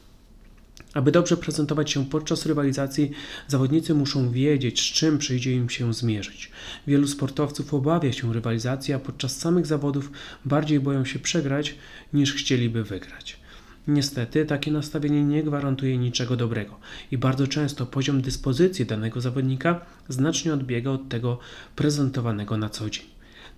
Aby 0.97 1.13
dobrze 1.13 1.37
prezentować 1.37 1.91
się 1.91 2.07
podczas 2.07 2.47
rywalizacji, 2.47 3.11
zawodnicy 3.49 3.95
muszą 3.95 4.31
wiedzieć, 4.31 4.81
z 4.81 4.85
czym 4.85 5.19
przyjdzie 5.19 5.53
im 5.53 5.71
się 5.71 5.95
zmierzyć. 5.95 6.51
Wielu 6.87 7.07
sportowców 7.07 7.75
obawia 7.75 8.13
się 8.13 8.33
rywalizacji, 8.33 8.95
a 8.95 8.99
podczas 8.99 9.39
samych 9.39 9.67
zawodów 9.67 10.11
bardziej 10.45 10.81
boją 10.81 11.05
się 11.05 11.19
przegrać 11.19 11.75
niż 12.13 12.35
chcieliby 12.35 12.85
wygrać. 12.85 13.41
Niestety, 13.89 14.47
takie 14.47 14.71
nastawienie 14.71 15.25
nie 15.25 15.43
gwarantuje 15.43 15.99
niczego 15.99 16.37
dobrego 16.37 16.79
i 17.11 17.19
bardzo 17.19 17.47
często 17.47 17.87
poziom 17.87 18.23
dyspozycji 18.23 18.87
danego 18.87 19.21
zawodnika 19.21 19.81
znacznie 20.09 20.53
odbiega 20.55 20.91
od 20.91 21.09
tego 21.09 21.39
prezentowanego 21.77 22.57
na 22.57 22.69
co 22.69 22.91
dzień. 22.91 23.05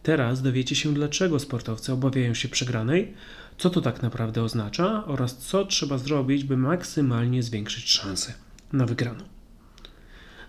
Teraz 0.02 0.42
dowiecie 0.42 0.76
się, 0.76 0.94
dlaczego 0.94 1.38
sportowcy 1.38 1.92
obawiają 1.92 2.34
się 2.34 2.48
przegranej, 2.48 3.14
co 3.58 3.70
to 3.70 3.80
tak 3.80 4.02
naprawdę 4.02 4.42
oznacza 4.42 5.04
oraz 5.06 5.36
co 5.36 5.64
trzeba 5.64 5.98
zrobić, 5.98 6.44
by 6.44 6.56
maksymalnie 6.56 7.42
zwiększyć 7.42 7.90
szanse 7.90 8.34
na 8.72 8.86
wygraną. 8.86 9.24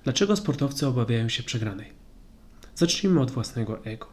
Dlaczego 0.04 0.36
sportowcy 0.36 0.88
obawiają 0.88 1.30
się 1.30 1.44
przegranej? 1.44 1.92
Zacznijmy 2.76 3.22
od 3.22 3.32
własnego 3.32 3.86
ego. 3.86 4.08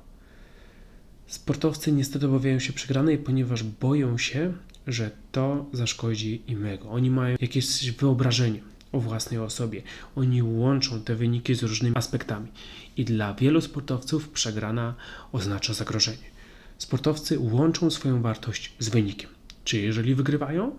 Sportowcy 1.27 1.93
niestety 1.93 2.27
obawiają 2.27 2.59
się 2.59 2.73
przegranej, 2.73 3.19
ponieważ 3.19 3.63
boją 3.63 4.19
się, 4.19 4.53
że 4.87 5.11
to 5.33 5.67
zaszkodzi 5.73 6.43
im 6.47 6.67
ego. 6.67 6.91
Oni 6.91 7.11
mają 7.11 7.37
jakieś 7.41 7.91
wyobrażenie 7.91 8.61
o 8.93 9.01
własnej 9.01 9.41
osobie. 9.41 9.83
Oni 10.17 10.43
łączą 10.43 11.01
te 11.01 11.15
wyniki 11.15 11.55
z 11.55 11.63
różnymi 11.63 11.97
aspektami. 11.97 12.49
I 12.97 13.05
dla 13.05 13.35
wielu 13.35 13.61
sportowców 13.61 14.29
przegrana 14.29 14.95
oznacza 15.33 15.75
zagrożenie. 15.75 16.36
Sportowcy 16.79 17.39
łączą 17.39 17.91
swoją 17.91 18.23
wartość 18.23 18.73
z 18.79 18.89
wynikiem. 18.89 19.31
Czy 19.65 19.79
jeżeli 19.79 20.15
wygrywają, 20.15 20.77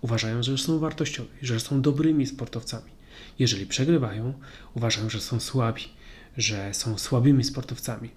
uważają, 0.00 0.42
że 0.42 0.58
są 0.58 0.78
wartościowi, 0.78 1.30
że 1.42 1.60
są 1.60 1.82
dobrymi 1.82 2.26
sportowcami. 2.26 2.90
Jeżeli 3.38 3.66
przegrywają, 3.66 4.34
uważają, 4.74 5.10
że 5.10 5.20
są 5.20 5.40
słabi, 5.40 5.82
że 6.36 6.74
są 6.74 6.98
słabymi 6.98 7.44
sportowcami, 7.44 8.10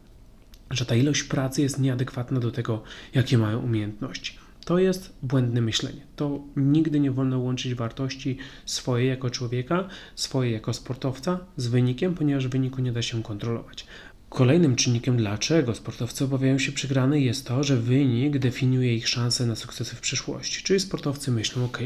że 0.71 0.85
ta 0.85 0.95
ilość 0.95 1.23
pracy 1.23 1.61
jest 1.61 1.79
nieadekwatna 1.79 2.39
do 2.39 2.51
tego, 2.51 2.83
jakie 3.13 3.37
mają 3.37 3.59
umiejętności. 3.59 4.37
To 4.65 4.79
jest 4.79 5.13
błędne 5.21 5.61
myślenie. 5.61 6.01
To 6.15 6.39
nigdy 6.55 6.99
nie 6.99 7.11
wolno 7.11 7.39
łączyć 7.39 7.75
wartości 7.75 8.37
swojej 8.65 9.09
jako 9.09 9.29
człowieka, 9.29 9.87
swojej 10.15 10.53
jako 10.53 10.73
sportowca 10.73 11.39
z 11.57 11.67
wynikiem, 11.67 12.15
ponieważ 12.15 12.47
wyniku 12.47 12.81
nie 12.81 12.91
da 12.91 13.01
się 13.01 13.23
kontrolować. 13.23 13.85
Kolejnym 14.29 14.75
czynnikiem, 14.75 15.17
dlaczego 15.17 15.75
sportowcy 15.75 16.23
obawiają 16.23 16.59
się 16.59 16.71
przegranej, 16.71 17.25
jest 17.25 17.47
to, 17.47 17.63
że 17.63 17.77
wynik 17.77 18.37
definiuje 18.37 18.95
ich 18.95 19.07
szanse 19.07 19.45
na 19.45 19.55
sukcesy 19.55 19.95
w 19.95 20.01
przyszłości. 20.01 20.63
Czyli 20.63 20.79
sportowcy 20.79 21.31
myślą, 21.31 21.65
ok, 21.65 21.79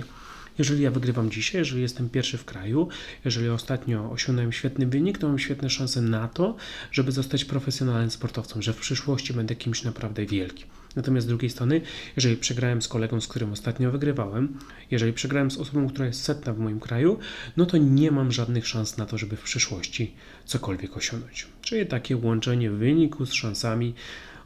jeżeli 0.57 0.83
ja 0.83 0.91
wygrywam 0.91 1.31
dzisiaj, 1.31 1.61
jeżeli 1.61 1.81
jestem 1.81 2.09
pierwszy 2.09 2.37
w 2.37 2.45
kraju, 2.45 2.87
jeżeli 3.25 3.49
ostatnio 3.49 4.11
osiągnąłem 4.11 4.51
świetny 4.51 4.87
wynik, 4.87 5.17
to 5.17 5.27
mam 5.27 5.39
świetne 5.39 5.69
szanse 5.69 6.01
na 6.01 6.27
to, 6.27 6.55
żeby 6.91 7.11
zostać 7.11 7.45
profesjonalnym 7.45 8.11
sportowcem, 8.11 8.61
że 8.61 8.73
w 8.73 8.77
przyszłości 8.77 9.33
będę 9.33 9.55
kimś 9.55 9.83
naprawdę 9.83 10.25
wielkim. 10.25 10.67
Natomiast 10.95 11.25
z 11.25 11.29
drugiej 11.29 11.49
strony, 11.49 11.81
jeżeli 12.15 12.37
przegrałem 12.37 12.81
z 12.81 12.87
kolegą, 12.87 13.21
z 13.21 13.27
którym 13.27 13.51
ostatnio 13.51 13.91
wygrywałem, 13.91 14.59
jeżeli 14.91 15.13
przegrałem 15.13 15.51
z 15.51 15.57
osobą, 15.57 15.89
która 15.89 16.05
jest 16.05 16.23
setna 16.23 16.53
w 16.53 16.59
moim 16.59 16.79
kraju, 16.79 17.19
no 17.57 17.65
to 17.65 17.77
nie 17.77 18.11
mam 18.11 18.31
żadnych 18.31 18.67
szans 18.67 18.97
na 18.97 19.05
to, 19.05 19.17
żeby 19.17 19.35
w 19.35 19.41
przyszłości 19.41 20.13
cokolwiek 20.45 20.97
osiągnąć. 20.97 21.47
Czyli 21.61 21.85
takie 21.85 22.17
łączenie 22.17 22.71
wyniku 22.71 23.25
z 23.25 23.33
szansami. 23.33 23.93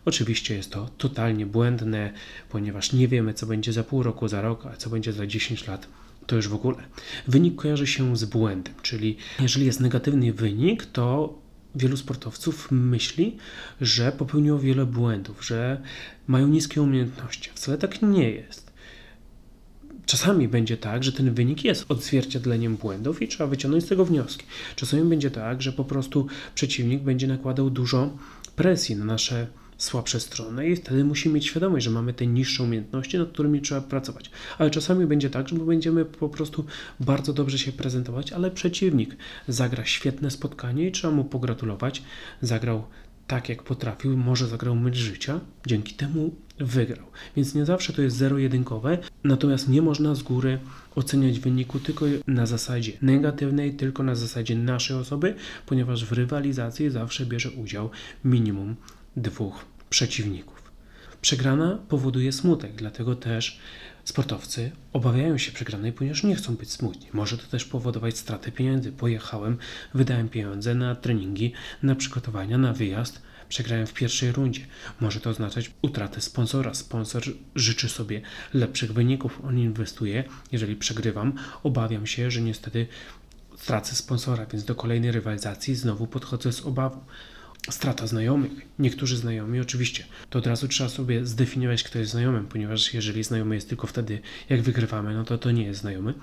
Oczywiście 0.05 0.55
jest 0.55 0.71
to 0.71 0.89
totalnie 0.97 1.45
błędne, 1.45 2.13
ponieważ 2.49 2.93
nie 2.93 3.07
wiemy, 3.07 3.33
co 3.33 3.45
będzie 3.45 3.73
za 3.73 3.83
pół 3.83 4.03
roku, 4.03 4.27
za 4.27 4.41
rok, 4.41 4.65
a 4.65 4.77
co 4.77 4.89
będzie 4.89 5.13
za 5.13 5.27
10 5.27 5.67
lat 5.67 5.87
to 6.27 6.35
już 6.35 6.47
w 6.47 6.53
ogóle. 6.53 6.77
Wynik 7.27 7.55
kojarzy 7.55 7.87
się 7.87 8.17
z 8.17 8.25
błędem, 8.25 8.73
czyli 8.81 9.17
jeżeli 9.39 9.65
jest 9.65 9.79
negatywny 9.79 10.33
wynik, 10.33 10.85
to 10.85 11.37
wielu 11.75 11.97
sportowców 11.97 12.67
myśli, 12.71 13.38
że 13.81 14.12
popełniło 14.12 14.59
wiele 14.59 14.86
błędów, 14.86 15.45
że 15.45 15.81
mają 16.27 16.47
niskie 16.47 16.81
umiejętności. 16.81 17.50
Wcale 17.53 17.77
tak 17.77 18.01
nie 18.01 18.29
jest. 18.31 18.67
Czasami 20.05 20.47
będzie 20.47 20.77
tak, 20.77 21.03
że 21.03 21.12
ten 21.12 21.33
wynik 21.33 21.63
jest 21.63 21.86
odzwierciedleniem 21.91 22.75
błędów 22.75 23.21
i 23.21 23.27
trzeba 23.27 23.47
wyciągnąć 23.47 23.83
z 23.86 23.88
tego 23.88 24.05
wnioski. 24.05 24.45
Czasami 24.75 25.03
będzie 25.03 25.31
tak, 25.31 25.62
że 25.62 25.74
po 25.74 25.83
prostu 25.83 26.27
przeciwnik 26.55 27.01
będzie 27.03 27.27
nakładał 27.27 27.69
dużo 27.69 28.17
presji 28.55 28.95
na 28.95 29.05
nasze 29.05 29.47
słabsze 29.77 30.19
strony 30.19 30.69
i 30.69 30.75
wtedy 30.75 31.03
musimy 31.03 31.36
mieć 31.36 31.46
świadomość, 31.46 31.86
że 31.86 31.91
mamy 31.91 32.13
te 32.13 32.27
niższe 32.27 32.63
umiejętności, 32.63 33.17
nad 33.17 33.29
którymi 33.29 33.62
trzeba 33.62 33.81
pracować. 33.81 34.31
Ale 34.57 34.69
czasami 34.72 35.05
będzie 35.05 35.29
tak, 35.29 35.50
że 35.50 35.55
będziemy 35.55 36.05
po 36.05 36.29
prostu 36.29 36.65
bardzo 37.00 37.34
dobrze 37.34 37.57
się 37.60 37.72
prezentować, 37.72 38.31
ale 38.31 38.51
przeciwnik 38.51 39.15
zagra 39.48 39.86
świetne 39.86 40.31
spotkanie 40.31 40.88
i 40.88 40.91
trzeba 40.91 41.13
mu 41.13 41.24
pogratulować. 41.24 42.03
Zagrał 42.41 42.84
tak, 43.27 43.50
jak 43.50 43.63
potrafił, 43.63 44.17
może 44.17 44.48
zagrał 44.48 44.75
mecz 44.75 44.96
życia, 44.96 45.39
dzięki 45.65 45.93
temu 45.93 46.36
wygrał. 46.60 47.05
Więc 47.36 47.55
nie 47.55 47.65
zawsze 47.65 47.93
to 47.93 48.01
jest 48.01 48.17
zero-jedynkowe, 48.17 48.98
natomiast 49.24 49.69
nie 49.69 49.81
można 49.81 50.15
z 50.15 50.24
góry 50.24 50.60
oceniać 50.96 51.39
wyniku 51.39 51.79
tylko 51.79 52.05
na 52.27 52.46
zasadzie 52.46 52.91
negatywnej, 53.01 53.74
tylko 53.74 54.03
na 54.03 54.15
zasadzie 54.15 54.55
naszej 54.55 54.98
osoby, 54.98 55.36
ponieważ 55.65 56.05
w 56.05 56.12
rywalizacji 56.12 56.89
zawsze 56.89 57.25
bierze 57.25 57.51
udział 57.51 57.89
minimum 58.25 58.75
dwóch 59.17 59.65
przeciwników. 59.89 60.71
Przegrana 61.21 61.79
powoduje 61.89 62.31
smutek, 62.31 62.75
dlatego 62.75 63.15
też 63.15 63.59
sportowcy 64.03 64.71
obawiają 64.93 65.38
się 65.38 65.51
przegranej, 65.51 65.93
ponieważ 65.93 66.24
nie 66.24 66.36
chcą 66.36 66.55
być 66.55 66.71
smutni. 66.71 67.07
Może 67.13 67.38
to 67.38 67.47
też 67.47 67.65
powodować 67.65 68.17
stratę 68.17 68.51
pieniędzy. 68.51 68.91
Pojechałem, 68.91 69.57
wydałem 69.93 70.29
pieniądze 70.29 70.75
na 70.75 70.95
treningi, 70.95 71.53
na 71.83 71.95
przygotowania, 71.95 72.57
na 72.57 72.74
wyjazd, 72.74 73.21
przegrałem 73.50 73.88
w 73.88 73.93
pierwszej 73.93 74.31
rundzie. 74.31 74.62
Może 75.00 75.19
to 75.19 75.29
oznaczać 75.29 75.71
utratę 75.81 76.21
sponsora. 76.21 76.74
Sponsor 76.74 77.24
życzy 77.55 77.89
sobie 77.89 78.21
lepszych 78.53 78.93
wyników, 78.93 79.41
on 79.43 79.59
inwestuje. 79.59 80.24
Jeżeli 80.51 80.75
przegrywam, 80.75 81.33
obawiam 81.63 82.07
się, 82.07 82.31
że 82.31 82.41
niestety 82.41 82.88
stracę 83.57 83.95
sponsora, 83.95 84.45
więc 84.45 84.63
do 84.65 84.75
kolejnej 84.75 85.12
rywalizacji 85.12 85.75
znowu 85.75 86.07
podchodzę 86.07 86.51
z 86.51 86.62
obawą 86.62 87.00
strata 87.69 88.07
znajomych. 88.07 88.51
Niektórzy 88.79 89.17
znajomi, 89.17 89.59
oczywiście, 89.59 90.03
to 90.29 90.39
od 90.39 90.47
razu 90.47 90.67
trzeba 90.67 90.89
sobie 90.89 91.25
zdefiniować, 91.25 91.83
kto 91.83 92.00
jest 92.00 92.12
znajomym, 92.12 92.47
ponieważ 92.47 92.93
jeżeli 92.93 93.24
znajomy 93.24 93.55
jest 93.55 93.69
tylko 93.69 93.88
wtedy, 93.88 94.19
jak 94.50 94.62
wygrywamy, 94.62 95.13
no 95.13 95.24
to 95.24 95.38
to 95.38 95.51
nie 95.51 95.63
jest 95.63 95.81
znajomy. 95.81 96.13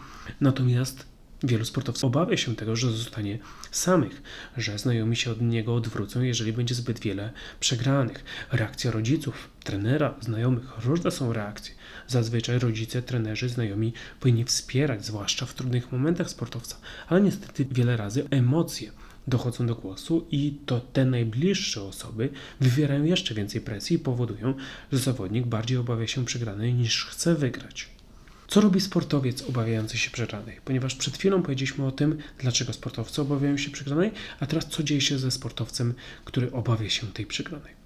Natomiast 0.41 1.15
Wielu 1.43 1.65
sportowców 1.65 2.05
obawia 2.05 2.37
się 2.37 2.57
tego, 2.57 2.77
że 2.77 2.91
zostanie 2.91 3.39
samych, 3.71 4.23
że 4.57 4.79
znajomi 4.79 5.17
się 5.17 5.31
od 5.31 5.41
niego 5.41 5.75
odwrócą, 5.75 6.23
jeżeli 6.23 6.53
będzie 6.53 6.75
zbyt 6.75 7.01
wiele 7.01 7.33
przegranych. 7.61 8.25
Reakcja 8.53 8.91
rodziców, 8.91 9.51
trenera, 9.65 10.15
znajomych, 10.21 10.85
różne 10.85 11.11
są 11.11 11.33
reakcje. 11.33 11.75
Zazwyczaj 12.07 12.59
rodzice, 12.59 13.03
trenerzy, 13.03 13.49
znajomi 13.49 13.93
powinni 14.21 14.45
wspierać, 14.45 15.07
zwłaszcza 15.07 15.47
w 15.47 15.55
trudnych 15.55 15.93
momentach 15.93 16.31
sportowca, 16.31 16.77
ale 17.09 17.21
niestety 17.21 17.67
wiele 17.71 17.97
razy 17.97 18.27
emocje 18.31 18.91
dochodzą 19.27 19.67
do 19.67 19.75
głosu 19.75 20.27
i 20.31 20.59
to 20.67 20.81
te 20.81 21.05
najbliższe 21.05 21.83
osoby 21.83 22.29
wywierają 22.61 23.05
jeszcze 23.05 23.35
więcej 23.35 23.61
presji 23.61 23.97
i 23.97 23.99
powodują, 23.99 24.55
że 24.93 24.99
zawodnik 24.99 25.47
bardziej 25.47 25.79
obawia 25.79 26.07
się 26.07 26.25
przegranej 26.25 26.75
niż 26.75 27.05
chce 27.05 27.35
wygrać. 27.35 27.89
Co 28.49 28.61
robi 28.61 28.81
sportowiec 28.81 29.43
obawiający 29.43 29.99
się 29.99 30.11
przegranej? 30.11 30.61
Ponieważ 30.65 30.95
przed 30.95 31.19
chwilą 31.19 31.43
powiedzieliśmy 31.43 31.87
o 31.87 31.93
tym, 31.93 32.19
dlaczego 32.39 32.73
sportowcy 32.73 33.23
obawiają 33.23 33.57
się 33.57 33.71
przegranej, 33.71 34.11
a 34.41 34.47
teraz 34.47 34.67
co 34.67 34.83
dzieje 34.83 35.01
się 35.01 35.19
ze 35.19 35.31
sportowcem, 35.31 35.95
który 36.25 36.53
obawia 36.53 36.91
się 36.91 37.07
tej 37.07 37.27
przegranej? 37.27 37.84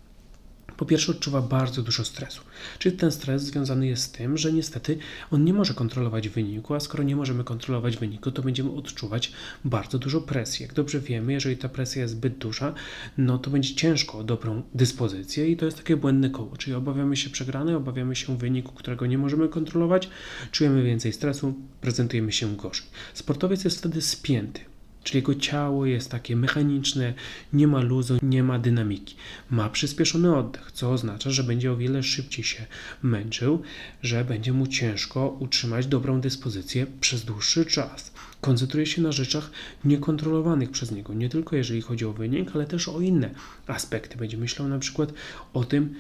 Po 0.79 0.87
pierwsze 0.87 1.13
odczuwa 1.13 1.43
bardzo 1.43 1.83
dużo 1.83 2.05
stresu. 2.05 2.43
Czyli 2.79 2.97
ten 2.97 3.13
stres 3.13 3.43
związany 3.43 3.87
jest 3.87 4.03
z 4.03 4.11
tym, 4.11 4.39
że 4.39 4.53
niestety 4.53 4.99
on 5.31 5.45
nie 5.45 5.55
może 5.55 5.75
kontrolować 5.75 6.29
wyniku, 6.29 6.75
a 6.75 6.81
skoro 6.81 7.05
nie 7.05 7.17
możemy 7.17 7.45
kontrolować 7.45 7.97
wyniku, 7.97 8.31
to 8.31 8.43
będziemy 8.43 8.71
odczuwać 8.71 9.33
bardzo 9.65 9.99
dużo 9.99 10.21
presji. 10.21 10.63
Jak 10.63 10.75
dobrze 10.75 11.01
wiemy, 11.01 11.33
jeżeli 11.33 11.57
ta 11.57 11.69
presja 11.69 12.03
jest 12.03 12.15
zbyt 12.15 12.39
duża, 12.39 12.75
no 13.19 13.39
to 13.39 13.51
będzie 13.51 13.75
ciężko 13.75 14.19
o 14.19 14.25
dobrą 14.25 14.63
dyspozycję 14.75 15.51
i 15.51 15.57
to 15.57 15.65
jest 15.65 15.77
takie 15.77 15.97
błędne 15.97 16.31
koło, 16.31 16.57
czyli 16.57 16.75
obawiamy 16.75 17.17
się 17.17 17.31
przegranej, 17.31 17.75
obawiamy 17.75 18.17
się 18.17 18.39
wyniku, 18.39 18.73
którego 18.73 19.07
nie 19.07 19.19
możemy 19.19 19.49
kontrolować, 19.49 20.09
czujemy 20.53 20.83
więcej 20.83 21.13
stresu, 21.13 21.55
prezentujemy 21.81 22.33
się 22.33 22.57
gorzej. 22.57 22.87
Sportowiec 23.15 23.65
jest 23.65 23.79
wtedy 23.79 24.03
spięty. 24.03 24.68
Czyli 25.05 25.19
jego 25.19 25.35
ciało 25.35 25.87
jest 25.87 26.11
takie 26.11 26.37
mechaniczne, 26.37 27.15
nie 27.53 27.67
ma 27.67 27.81
luzu, 27.81 28.19
nie 28.23 28.43
ma 28.43 28.59
dynamiki. 28.59 29.17
Ma 29.51 29.69
przyspieszony 29.69 30.37
oddech, 30.37 30.73
co 30.73 30.93
oznacza, 30.93 31.31
że 31.31 31.45
będzie 31.45 31.73
o 31.73 31.77
wiele 31.77 32.03
szybciej 32.03 32.45
się 32.45 32.67
męczył, 33.03 33.63
że 34.03 34.25
będzie 34.25 34.53
mu 34.53 34.67
ciężko 34.67 35.37
utrzymać 35.41 35.87
dobrą 35.87 36.21
dyspozycję 36.21 36.87
przez 37.01 37.25
dłuższy 37.25 37.67
czas. 37.67 38.13
Koncentruje 38.41 38.87
się 38.87 39.03
na 39.03 39.13
rzeczach 39.13 39.51
niekontrolowanych 39.85 40.71
przez 40.71 40.93
niego, 40.93 41.15
nie 41.15 41.29
tylko 41.29 41.57
jeżeli 41.57 41.83
chodzi 41.83 42.05
o 42.05 42.13
wynik, 42.13 42.51
ale 42.55 42.67
też 42.67 42.89
o 42.89 43.01
inne 43.01 43.31
aspekty. 43.67 44.17
Będzie 44.17 44.37
myślał 44.37 44.69
na 44.69 44.79
przykład 44.79 45.13
o 45.55 45.65
tym, 45.65 45.95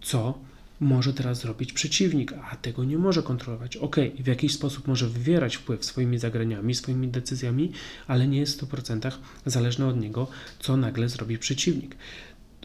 co 0.00 0.38
może 0.80 1.14
teraz 1.14 1.40
zrobić 1.40 1.72
przeciwnik, 1.72 2.32
a 2.50 2.56
tego 2.56 2.84
nie 2.84 2.98
może 2.98 3.22
kontrolować. 3.22 3.76
Ok, 3.76 3.96
w 4.18 4.26
jakiś 4.26 4.52
sposób 4.52 4.88
może 4.88 5.08
wywierać 5.08 5.56
wpływ 5.56 5.84
swoimi 5.84 6.18
zagraniami, 6.18 6.74
swoimi 6.74 7.08
decyzjami, 7.08 7.72
ale 8.06 8.28
nie 8.28 8.38
jest 8.38 8.60
w 8.60 8.66
100% 8.66 9.12
zależne 9.46 9.86
od 9.86 10.00
niego, 10.00 10.28
co 10.58 10.76
nagle 10.76 11.08
zrobi 11.08 11.38
przeciwnik. 11.38 11.96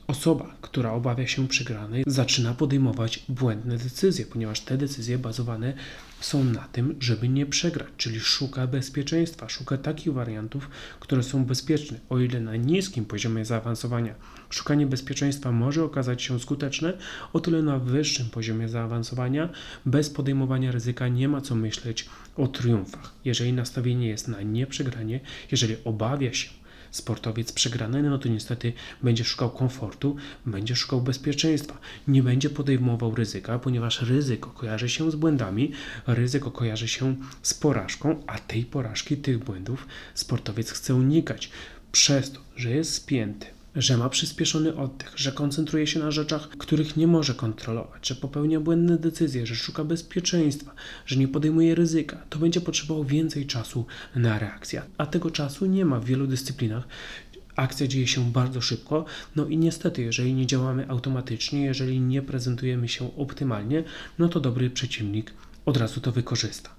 Osoba, 0.08 0.56
która 0.62 0.92
obawia 0.92 1.28
się 1.28 1.48
przegranej, 1.48 2.04
zaczyna 2.08 2.54
podejmować 2.54 3.26
błędne 3.30 3.78
decyzje, 3.78 4.26
ponieważ 4.26 4.62
te 4.62 4.78
decyzje 4.78 5.18
bazowane 5.18 5.74
są 6.22 6.44
na 6.44 6.62
tym, 6.62 6.96
żeby 7.00 7.30
nie 7.30 7.46
przegrać, 7.46 7.88
czyli 7.98 8.20
szuka 8.20 8.68
bezpieczeństwa, 8.68 9.50
szuka 9.50 9.78
takich 9.78 10.14
wariantów, 10.14 10.70
które 11.00 11.24
są 11.24 11.46
bezpieczne. 11.46 12.00
O 12.10 12.20
ile 12.20 12.40
na 12.40 12.56
niskim 12.56 13.06
poziomie 13.06 13.46
zaawansowania 13.46 14.16
szukanie 14.50 14.88
bezpieczeństwa 14.88 15.52
może 15.52 15.84
okazać 15.84 16.22
się 16.24 16.40
skuteczne, 16.40 16.94
o 17.34 17.40
tyle 17.40 17.62
na 17.62 17.80
wyższym 17.80 18.30
poziomie 18.30 18.70
zaawansowania 18.70 19.50
bez 19.86 20.10
podejmowania 20.10 20.72
ryzyka 20.72 21.08
nie 21.08 21.28
ma 21.28 21.42
co 21.42 21.56
myśleć 21.56 22.10
o 22.38 22.48
triumfach. 22.48 23.14
Jeżeli 23.26 23.54
nastawienie 23.54 24.08
jest 24.08 24.28
na 24.28 24.42
nieprzegranie, 24.42 25.20
jeżeli 25.52 25.76
obawia 25.86 26.34
się 26.34 26.50
sportowiec 26.92 27.52
przegrany, 27.52 28.04
no 28.04 28.18
to 28.18 28.30
niestety 28.30 28.74
będzie 29.04 29.24
szukał 29.24 29.50
komfortu, 29.50 30.16
będzie 30.46 30.76
szukał 30.76 31.02
bezpieczeństwa, 31.02 31.78
nie 32.08 32.24
będzie 32.24 32.50
podejmował 32.50 33.16
ryzyka, 33.16 33.60
ponieważ 33.60 34.02
ryzyko 34.02 34.50
kojarzy 34.50 34.90
się 34.90 35.12
z 35.12 35.16
błędami, 35.16 35.72
ryzyko 36.08 36.52
kojarzy 36.52 36.88
się 36.88 37.16
z 37.42 37.54
porażką, 37.54 38.24
a 38.28 38.40
tej 38.40 38.66
porażki, 38.66 39.18
tych 39.18 39.38
błędów 39.38 39.88
sportowiec 40.14 40.72
chce 40.72 40.96
unikać. 40.96 41.52
Przez 41.92 42.32
to, 42.32 42.40
że 42.56 42.72
jest 42.72 42.94
spięty, 42.94 43.48
że 43.76 43.98
ma 43.98 44.10
przyspieszony 44.10 44.76
oddech, 44.76 45.12
że 45.16 45.32
koncentruje 45.32 45.88
się 45.88 46.00
na 46.00 46.12
rzeczach, 46.12 46.50
których 46.50 46.98
nie 46.98 47.08
może 47.08 47.34
kontrolować, 47.34 48.08
że 48.08 48.16
popełnia 48.16 48.60
błędne 48.60 48.98
decyzje, 48.98 49.46
że 49.46 49.56
szuka 49.56 49.84
bezpieczeństwa, 49.84 50.74
że 51.06 51.16
nie 51.16 51.28
podejmuje 51.28 51.76
ryzyka, 51.76 52.18
to 52.30 52.40
będzie 52.40 52.62
potrzebował 52.62 53.04
więcej 53.04 53.46
czasu 53.46 53.86
na 54.16 54.40
reakcję. 54.40 54.82
A 54.98 55.06
tego 55.06 55.32
czasu 55.32 55.66
nie 55.66 55.86
ma 55.86 56.00
w 56.00 56.06
wielu 56.06 56.28
dyscyplinach. 56.28 56.88
Akcja 57.56 57.88
dzieje 57.88 58.08
się 58.08 58.32
bardzo 58.32 58.62
szybko, 58.62 59.06
no 59.36 59.46
i 59.46 59.58
niestety, 59.58 60.02
jeżeli 60.02 60.34
nie 60.34 60.46
działamy 60.46 60.90
automatycznie, 60.90 61.66
jeżeli 61.66 62.00
nie 62.00 62.22
prezentujemy 62.22 62.88
się 62.88 63.16
optymalnie, 63.18 63.84
no 64.20 64.30
to 64.30 64.40
dobry 64.40 64.70
przeciwnik 64.70 65.34
od 65.66 65.78
razu 65.78 66.02
to 66.02 66.12
wykorzysta. 66.12 66.70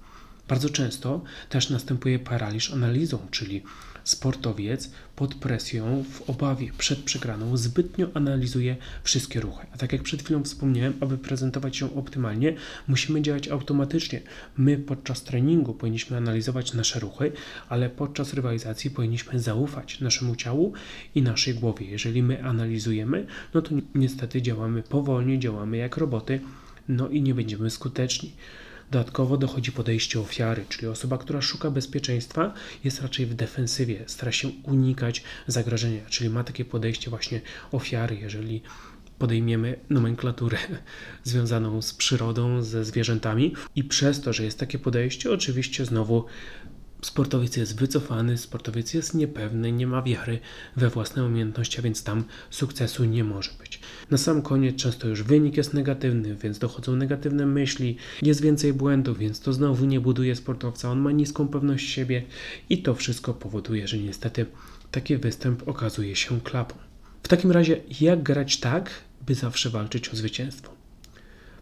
Bardzo 0.47 0.69
często 0.69 1.23
też 1.49 1.69
następuje 1.69 2.19
paraliż 2.19 2.71
analizą, 2.71 3.27
czyli 3.31 3.63
sportowiec 4.03 4.91
pod 5.15 5.35
presją, 5.35 6.03
w 6.11 6.29
obawie 6.29 6.71
przed 6.77 6.99
przegraną, 6.99 7.57
zbytnio 7.57 8.07
analizuje 8.13 8.75
wszystkie 9.03 9.39
ruchy. 9.39 9.67
A 9.73 9.77
tak 9.77 9.93
jak 9.93 10.03
przed 10.03 10.23
chwilą 10.23 10.43
wspomniałem, 10.43 10.93
aby 10.99 11.17
prezentować 11.17 11.77
się 11.77 11.95
optymalnie, 11.95 12.55
musimy 12.87 13.21
działać 13.21 13.47
automatycznie. 13.47 14.21
My 14.57 14.77
podczas 14.77 15.23
treningu 15.23 15.73
powinniśmy 15.73 16.17
analizować 16.17 16.73
nasze 16.73 16.99
ruchy, 16.99 17.31
ale 17.69 17.89
podczas 17.89 18.33
rywalizacji 18.33 18.89
powinniśmy 18.89 19.39
zaufać 19.39 19.99
naszemu 19.99 20.35
ciału 20.35 20.73
i 21.15 21.21
naszej 21.21 21.53
głowie. 21.53 21.85
Jeżeli 21.85 22.23
my 22.23 22.43
analizujemy, 22.43 23.25
no 23.53 23.61
to 23.61 23.75
niestety 23.95 24.41
działamy 24.41 24.83
powolnie, 24.83 25.39
działamy 25.39 25.77
jak 25.77 25.97
roboty, 25.97 26.39
no 26.87 27.09
i 27.09 27.21
nie 27.21 27.35
będziemy 27.35 27.69
skuteczni. 27.69 28.31
Dodatkowo 28.91 29.37
dochodzi 29.37 29.71
podejście 29.71 30.19
ofiary, 30.19 30.65
czyli 30.69 30.87
osoba, 30.87 31.17
która 31.17 31.41
szuka 31.41 31.71
bezpieczeństwa, 31.71 32.53
jest 32.83 33.01
raczej 33.01 33.25
w 33.25 33.33
defensywie, 33.33 34.03
stara 34.07 34.31
się 34.31 34.51
unikać 34.63 35.23
zagrożenia, 35.47 36.05
czyli 36.09 36.29
ma 36.29 36.43
takie 36.43 36.65
podejście 36.65 37.09
właśnie 37.09 37.41
ofiary, 37.71 38.15
jeżeli 38.15 38.61
podejmiemy 39.19 39.79
nomenklaturę 39.89 40.57
związaną 41.23 41.81
z 41.81 41.93
przyrodą, 41.93 42.63
ze 42.63 42.85
zwierzętami. 42.85 43.55
I 43.75 43.83
przez 43.83 44.21
to, 44.21 44.33
że 44.33 44.43
jest 44.43 44.59
takie 44.59 44.79
podejście, 44.79 45.31
oczywiście 45.31 45.85
znowu 45.85 46.25
sportowiec 47.01 47.57
jest 47.57 47.79
wycofany, 47.79 48.37
sportowiec 48.37 48.93
jest 48.93 49.13
niepewny, 49.13 49.71
nie 49.71 49.87
ma 49.87 50.01
wiary 50.01 50.39
we 50.75 50.89
własne 50.89 51.25
umiejętności, 51.25 51.79
a 51.79 51.81
więc 51.81 52.03
tam 52.03 52.23
sukcesu 52.49 53.05
nie 53.05 53.23
może 53.23 53.51
być. 53.59 53.79
Na 54.11 54.17
sam 54.17 54.41
koniec 54.41 54.75
często 54.75 55.07
już 55.07 55.23
wynik 55.23 55.57
jest 55.57 55.73
negatywny, 55.73 56.35
więc 56.35 56.59
dochodzą 56.59 56.95
negatywne 56.95 57.45
myśli, 57.45 57.97
jest 58.21 58.41
więcej 58.41 58.73
błędów, 58.73 59.17
więc 59.17 59.39
to 59.39 59.53
znowu 59.53 59.85
nie 59.85 59.99
buduje 59.99 60.35
sportowca, 60.35 60.91
on 60.91 60.99
ma 60.99 61.11
niską 61.11 61.47
pewność 61.47 61.89
siebie 61.89 62.23
i 62.69 62.81
to 62.81 62.95
wszystko 62.95 63.33
powoduje, 63.33 63.87
że 63.87 63.97
niestety 63.97 64.45
taki 64.91 65.17
występ 65.17 65.67
okazuje 65.67 66.15
się 66.15 66.41
klapą. 66.41 66.75
W 67.23 67.27
takim 67.27 67.51
razie, 67.51 67.81
jak 68.01 68.23
grać 68.23 68.59
tak, 68.59 68.89
by 69.27 69.35
zawsze 69.35 69.69
walczyć 69.69 70.09
o 70.09 70.15
zwycięstwo? 70.15 70.73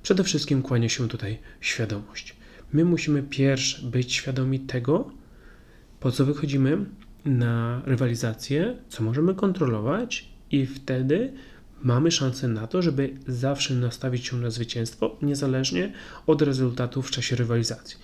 Przede 0.04 0.24
wszystkim 0.24 0.62
kłania 0.62 0.90
się 0.90 1.08
tutaj 1.08 1.40
świadomość. 1.62 2.36
My 2.74 2.86
musimy 2.86 3.24
pierwsze 3.24 3.82
być 3.82 4.14
świadomi 4.14 4.60
tego, 4.60 5.12
po 6.00 6.12
co 6.12 6.26
wychodzimy 6.26 6.86
na 7.26 7.82
rywalizację, 7.86 8.78
co 8.90 9.04
możemy 9.04 9.36
kontrolować, 9.36 10.30
i 10.52 10.66
wtedy 10.66 11.34
mamy 11.84 12.12
szansę 12.12 12.48
na 12.48 12.68
to, 12.68 12.82
żeby 12.82 13.14
zawsze 13.28 13.74
nastawić 13.74 14.28
się 14.28 14.38
na 14.38 14.50
zwycięstwo, 14.50 15.18
niezależnie 15.22 15.94
od 16.28 16.42
rezultatów 16.42 17.08
w 17.08 17.12
czasie 17.12 17.36
rywalizacji. 17.36 17.98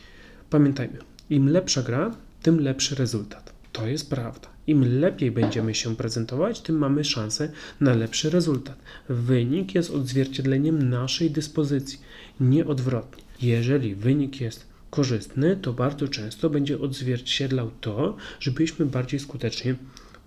Pamiętajmy, 0.50 0.98
im 1.30 1.50
lepsza 1.50 1.84
gra, 1.84 2.16
tym 2.42 2.60
lepszy 2.60 2.96
rezultat. 2.96 3.54
To 3.72 3.88
jest 3.88 4.10
prawda. 4.10 4.48
Im 4.68 5.00
lepiej 5.00 5.32
będziemy 5.32 5.76
się 5.76 5.96
prezentować, 5.96 6.62
tym 6.62 6.78
mamy 6.78 7.04
szansę 7.04 7.52
na 7.80 7.94
lepszy 7.94 8.30
rezultat. 8.30 8.78
Wynik 9.10 9.76
jest 9.76 9.92
odzwierciedleniem 9.92 10.90
naszej 10.90 11.32
dyspozycji, 11.32 12.00
nie 12.40 12.66
odwrotnie. 12.66 13.24
Jeżeli 13.42 13.96
wynik 13.96 14.42
jest 14.42 14.68
korzystny, 14.90 15.56
to 15.56 15.74
bardzo 15.74 16.08
często 16.08 16.50
będzie 16.50 16.80
odzwierciedlał 16.80 17.72
to, 17.82 18.18
że 18.40 18.52
byliśmy 18.52 18.86
bardziej 18.86 19.20
skuteczni 19.20 19.76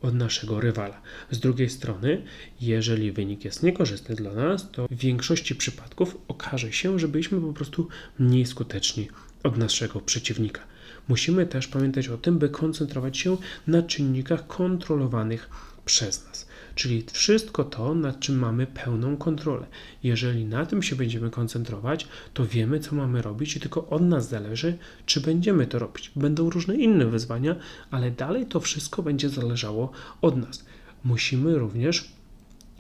od 0.02 0.14
naszego 0.14 0.60
rywala. 0.60 1.00
Z 1.30 1.40
drugiej 1.40 1.70
strony, 1.70 2.22
jeżeli 2.60 3.12
wynik 3.12 3.44
jest 3.44 3.62
niekorzystny 3.62 4.14
dla 4.14 4.34
nas, 4.34 4.70
to 4.70 4.88
w 4.90 4.94
większości 4.94 5.54
przypadków 5.54 6.18
okaże 6.28 6.72
się, 6.72 6.98
że 6.98 7.08
byliśmy 7.08 7.40
po 7.40 7.52
prostu 7.52 7.88
mniej 8.18 8.46
skuteczni 8.46 9.08
od 9.42 9.56
naszego 9.58 10.00
przeciwnika. 10.00 10.60
Musimy 11.08 11.46
też 11.46 11.68
pamiętać 11.68 12.08
o 12.08 12.18
tym, 12.18 12.38
by 12.38 12.48
koncentrować 12.48 13.18
się 13.18 13.36
na 13.66 13.82
czynnikach 13.82 14.46
kontrolowanych 14.46 15.50
przez 15.84 16.26
nas. 16.26 16.47
Czyli 16.78 17.04
wszystko 17.12 17.64
to, 17.64 17.94
nad 17.94 18.20
czym 18.20 18.38
mamy 18.38 18.66
pełną 18.66 19.16
kontrolę. 19.16 19.66
Jeżeli 20.02 20.44
na 20.44 20.66
tym 20.66 20.82
się 20.82 20.96
będziemy 20.96 21.30
koncentrować, 21.30 22.08
to 22.34 22.46
wiemy, 22.46 22.80
co 22.80 22.94
mamy 22.94 23.22
robić 23.22 23.56
i 23.56 23.60
tylko 23.60 23.88
od 23.88 24.02
nas 24.02 24.28
zależy, 24.28 24.78
czy 25.06 25.20
będziemy 25.20 25.66
to 25.66 25.78
robić. 25.78 26.10
Będą 26.16 26.50
różne 26.50 26.76
inne 26.76 27.06
wyzwania, 27.06 27.56
ale 27.90 28.10
dalej 28.10 28.46
to 28.46 28.60
wszystko 28.60 29.02
będzie 29.02 29.28
zależało 29.28 29.92
od 30.20 30.36
nas. 30.36 30.64
Musimy 31.04 31.58
również 31.58 32.12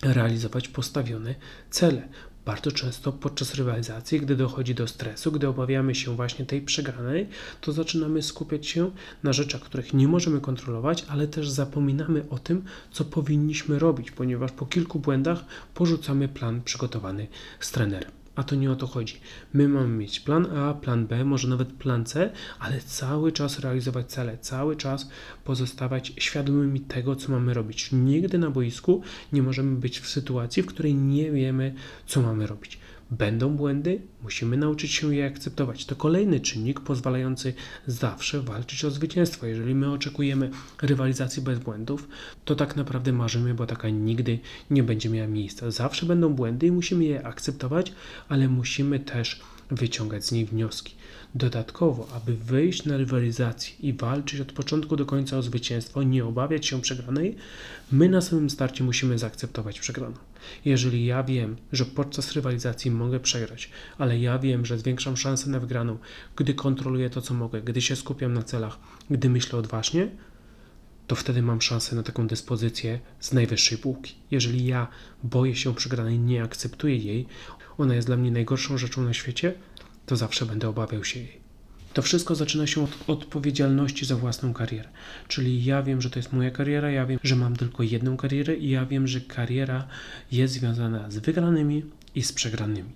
realizować 0.02 0.68
postawione 0.68 1.34
cele. 1.70 2.08
Bardzo 2.48 2.72
często 2.72 3.12
podczas 3.12 3.54
rywalizacji, 3.54 4.20
gdy 4.20 4.36
dochodzi 4.36 4.74
do 4.74 4.86
stresu, 4.86 5.32
gdy 5.32 5.48
obawiamy 5.48 5.94
się 5.94 6.16
właśnie 6.16 6.46
tej 6.46 6.62
przegranej, 6.62 7.28
to 7.60 7.72
zaczynamy 7.72 8.22
skupiać 8.22 8.66
się 8.66 8.90
na 9.22 9.32
rzeczach, 9.32 9.60
których 9.60 9.94
nie 9.94 10.08
możemy 10.08 10.40
kontrolować, 10.40 11.04
ale 11.08 11.26
też 11.26 11.50
zapominamy 11.50 12.24
o 12.30 12.38
tym, 12.38 12.64
co 12.90 13.04
powinniśmy 13.04 13.78
robić, 13.78 14.10
ponieważ 14.10 14.52
po 14.52 14.66
kilku 14.66 14.98
błędach 14.98 15.44
porzucamy 15.74 16.28
plan 16.28 16.62
przygotowany 16.62 17.26
z 17.60 17.72
trenerem. 17.72 18.17
A 18.38 18.42
to 18.42 18.54
nie 18.54 18.70
o 18.70 18.76
to 18.76 18.86
chodzi. 18.86 19.20
My 19.52 19.68
mamy 19.68 19.88
mieć 19.88 20.20
plan 20.20 20.46
A, 20.56 20.74
plan 20.74 21.06
B, 21.06 21.24
może 21.24 21.48
nawet 21.48 21.72
plan 21.72 22.04
C, 22.04 22.30
ale 22.58 22.80
cały 22.80 23.32
czas 23.32 23.58
realizować 23.58 24.06
cele, 24.06 24.38
cały 24.38 24.76
czas 24.76 25.08
pozostawać 25.44 26.12
świadomymi 26.18 26.80
tego, 26.80 27.16
co 27.16 27.32
mamy 27.32 27.54
robić. 27.54 27.92
Nigdy 27.92 28.38
na 28.38 28.50
boisku 28.50 29.02
nie 29.32 29.42
możemy 29.42 29.76
być 29.76 30.00
w 30.00 30.08
sytuacji, 30.08 30.62
w 30.62 30.66
której 30.66 30.94
nie 30.94 31.32
wiemy, 31.32 31.74
co 32.06 32.22
mamy 32.22 32.46
robić. 32.46 32.78
Będą 33.10 33.56
błędy, 33.56 34.00
musimy 34.22 34.56
nauczyć 34.56 34.92
się 34.92 35.14
je 35.14 35.26
akceptować. 35.26 35.84
To 35.84 35.96
kolejny 35.96 36.40
czynnik 36.40 36.80
pozwalający 36.80 37.54
zawsze 37.86 38.42
walczyć 38.42 38.84
o 38.84 38.90
zwycięstwo. 38.90 39.46
Jeżeli 39.46 39.74
my 39.74 39.92
oczekujemy 39.92 40.50
rywalizacji 40.82 41.42
bez 41.42 41.58
błędów, 41.58 42.08
to 42.44 42.54
tak 42.54 42.76
naprawdę 42.76 43.12
marzymy, 43.12 43.54
bo 43.54 43.66
taka 43.66 43.88
nigdy 43.88 44.38
nie 44.70 44.82
będzie 44.82 45.10
miała 45.10 45.28
miejsca. 45.28 45.70
Zawsze 45.70 46.06
będą 46.06 46.34
błędy 46.34 46.66
i 46.66 46.72
musimy 46.72 47.04
je 47.04 47.26
akceptować, 47.26 47.92
ale 48.28 48.48
musimy 48.48 49.00
też 49.00 49.40
wyciągać 49.70 50.24
z 50.26 50.32
nich 50.32 50.48
wnioski. 50.48 50.94
Dodatkowo, 51.38 52.08
aby 52.14 52.36
wyjść 52.36 52.84
na 52.84 52.96
rywalizację 52.96 53.74
i 53.80 53.92
walczyć 53.92 54.40
od 54.40 54.52
początku 54.52 54.96
do 54.96 55.06
końca 55.06 55.38
o 55.38 55.42
zwycięstwo, 55.42 56.02
nie 56.02 56.24
obawiać 56.24 56.66
się 56.66 56.80
przegranej, 56.80 57.36
my 57.92 58.08
na 58.08 58.20
samym 58.20 58.50
starcie 58.50 58.84
musimy 58.84 59.18
zaakceptować 59.18 59.80
przegraną. 59.80 60.16
Jeżeli 60.64 61.06
ja 61.06 61.22
wiem, 61.22 61.56
że 61.72 61.84
podczas 61.84 62.32
rywalizacji 62.32 62.90
mogę 62.90 63.20
przegrać, 63.20 63.70
ale 63.98 64.18
ja 64.18 64.38
wiem, 64.38 64.66
że 64.66 64.78
zwiększam 64.78 65.16
szansę 65.16 65.50
na 65.50 65.60
wygraną, 65.60 65.98
gdy 66.36 66.54
kontroluję 66.54 67.10
to, 67.10 67.20
co 67.20 67.34
mogę, 67.34 67.62
gdy 67.62 67.80
się 67.80 67.96
skupiam 67.96 68.32
na 68.32 68.42
celach, 68.42 68.78
gdy 69.10 69.28
myślę 69.30 69.58
odważnie, 69.58 70.10
to 71.06 71.16
wtedy 71.16 71.42
mam 71.42 71.62
szansę 71.62 71.96
na 71.96 72.02
taką 72.02 72.26
dyspozycję 72.26 73.00
z 73.20 73.32
najwyższej 73.32 73.78
półki. 73.78 74.14
Jeżeli 74.30 74.66
ja 74.66 74.86
boję 75.22 75.56
się 75.56 75.74
przegranej, 75.74 76.18
nie 76.18 76.42
akceptuję 76.42 76.96
jej, 76.96 77.26
ona 77.78 77.94
jest 77.94 78.06
dla 78.06 78.16
mnie 78.16 78.30
najgorszą 78.30 78.78
rzeczą 78.78 79.02
na 79.02 79.14
świecie, 79.14 79.54
to 80.08 80.16
zawsze 80.16 80.46
będę 80.46 80.68
obawiał 80.68 81.04
się 81.04 81.20
jej. 81.20 81.40
To 81.92 82.02
wszystko 82.02 82.34
zaczyna 82.34 82.66
się 82.66 82.84
od 82.84 82.90
odpowiedzialności 83.06 84.06
za 84.06 84.16
własną 84.16 84.54
karierę. 84.54 84.88
Czyli 85.28 85.64
ja 85.64 85.82
wiem, 85.82 86.00
że 86.00 86.10
to 86.10 86.18
jest 86.18 86.32
moja 86.32 86.50
kariera, 86.50 86.90
ja 86.90 87.06
wiem, 87.06 87.18
że 87.22 87.36
mam 87.36 87.56
tylko 87.56 87.82
jedną 87.82 88.16
karierę 88.16 88.56
i 88.56 88.70
ja 88.70 88.86
wiem, 88.86 89.08
że 89.08 89.20
kariera 89.20 89.86
jest 90.32 90.54
związana 90.54 91.10
z 91.10 91.18
wygranymi 91.18 91.84
i 92.14 92.22
z 92.22 92.32
przegranymi. 92.32 92.92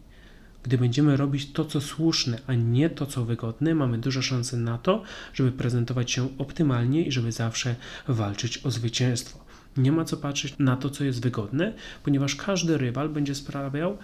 Gdy 0.62 0.78
będziemy 0.78 1.16
robić 1.16 1.52
to, 1.52 1.64
co 1.64 1.80
słuszne, 1.80 2.38
a 2.46 2.54
nie 2.54 2.90
to, 2.90 3.06
co 3.06 3.24
wygodne, 3.24 3.74
mamy 3.74 3.98
duże 3.98 4.22
szanse 4.22 4.56
na 4.56 4.78
to, 4.78 5.02
żeby 5.34 5.52
prezentować 5.52 6.10
się 6.10 6.38
optymalnie 6.38 7.02
i 7.02 7.12
żeby 7.12 7.32
zawsze 7.32 7.76
walczyć 8.08 8.58
o 8.58 8.70
zwycięstwo. 8.70 9.44
Nie 9.76 9.92
ma 9.92 10.04
co 10.04 10.16
patrzeć 10.16 10.54
na 10.58 10.76
to, 10.76 10.90
co 10.90 11.04
jest 11.04 11.22
wygodne, 11.22 11.72
ponieważ 12.02 12.36
każdy 12.36 12.78
rywal 12.78 13.08
będzie 13.08 13.34
sprawiał, 13.34 13.98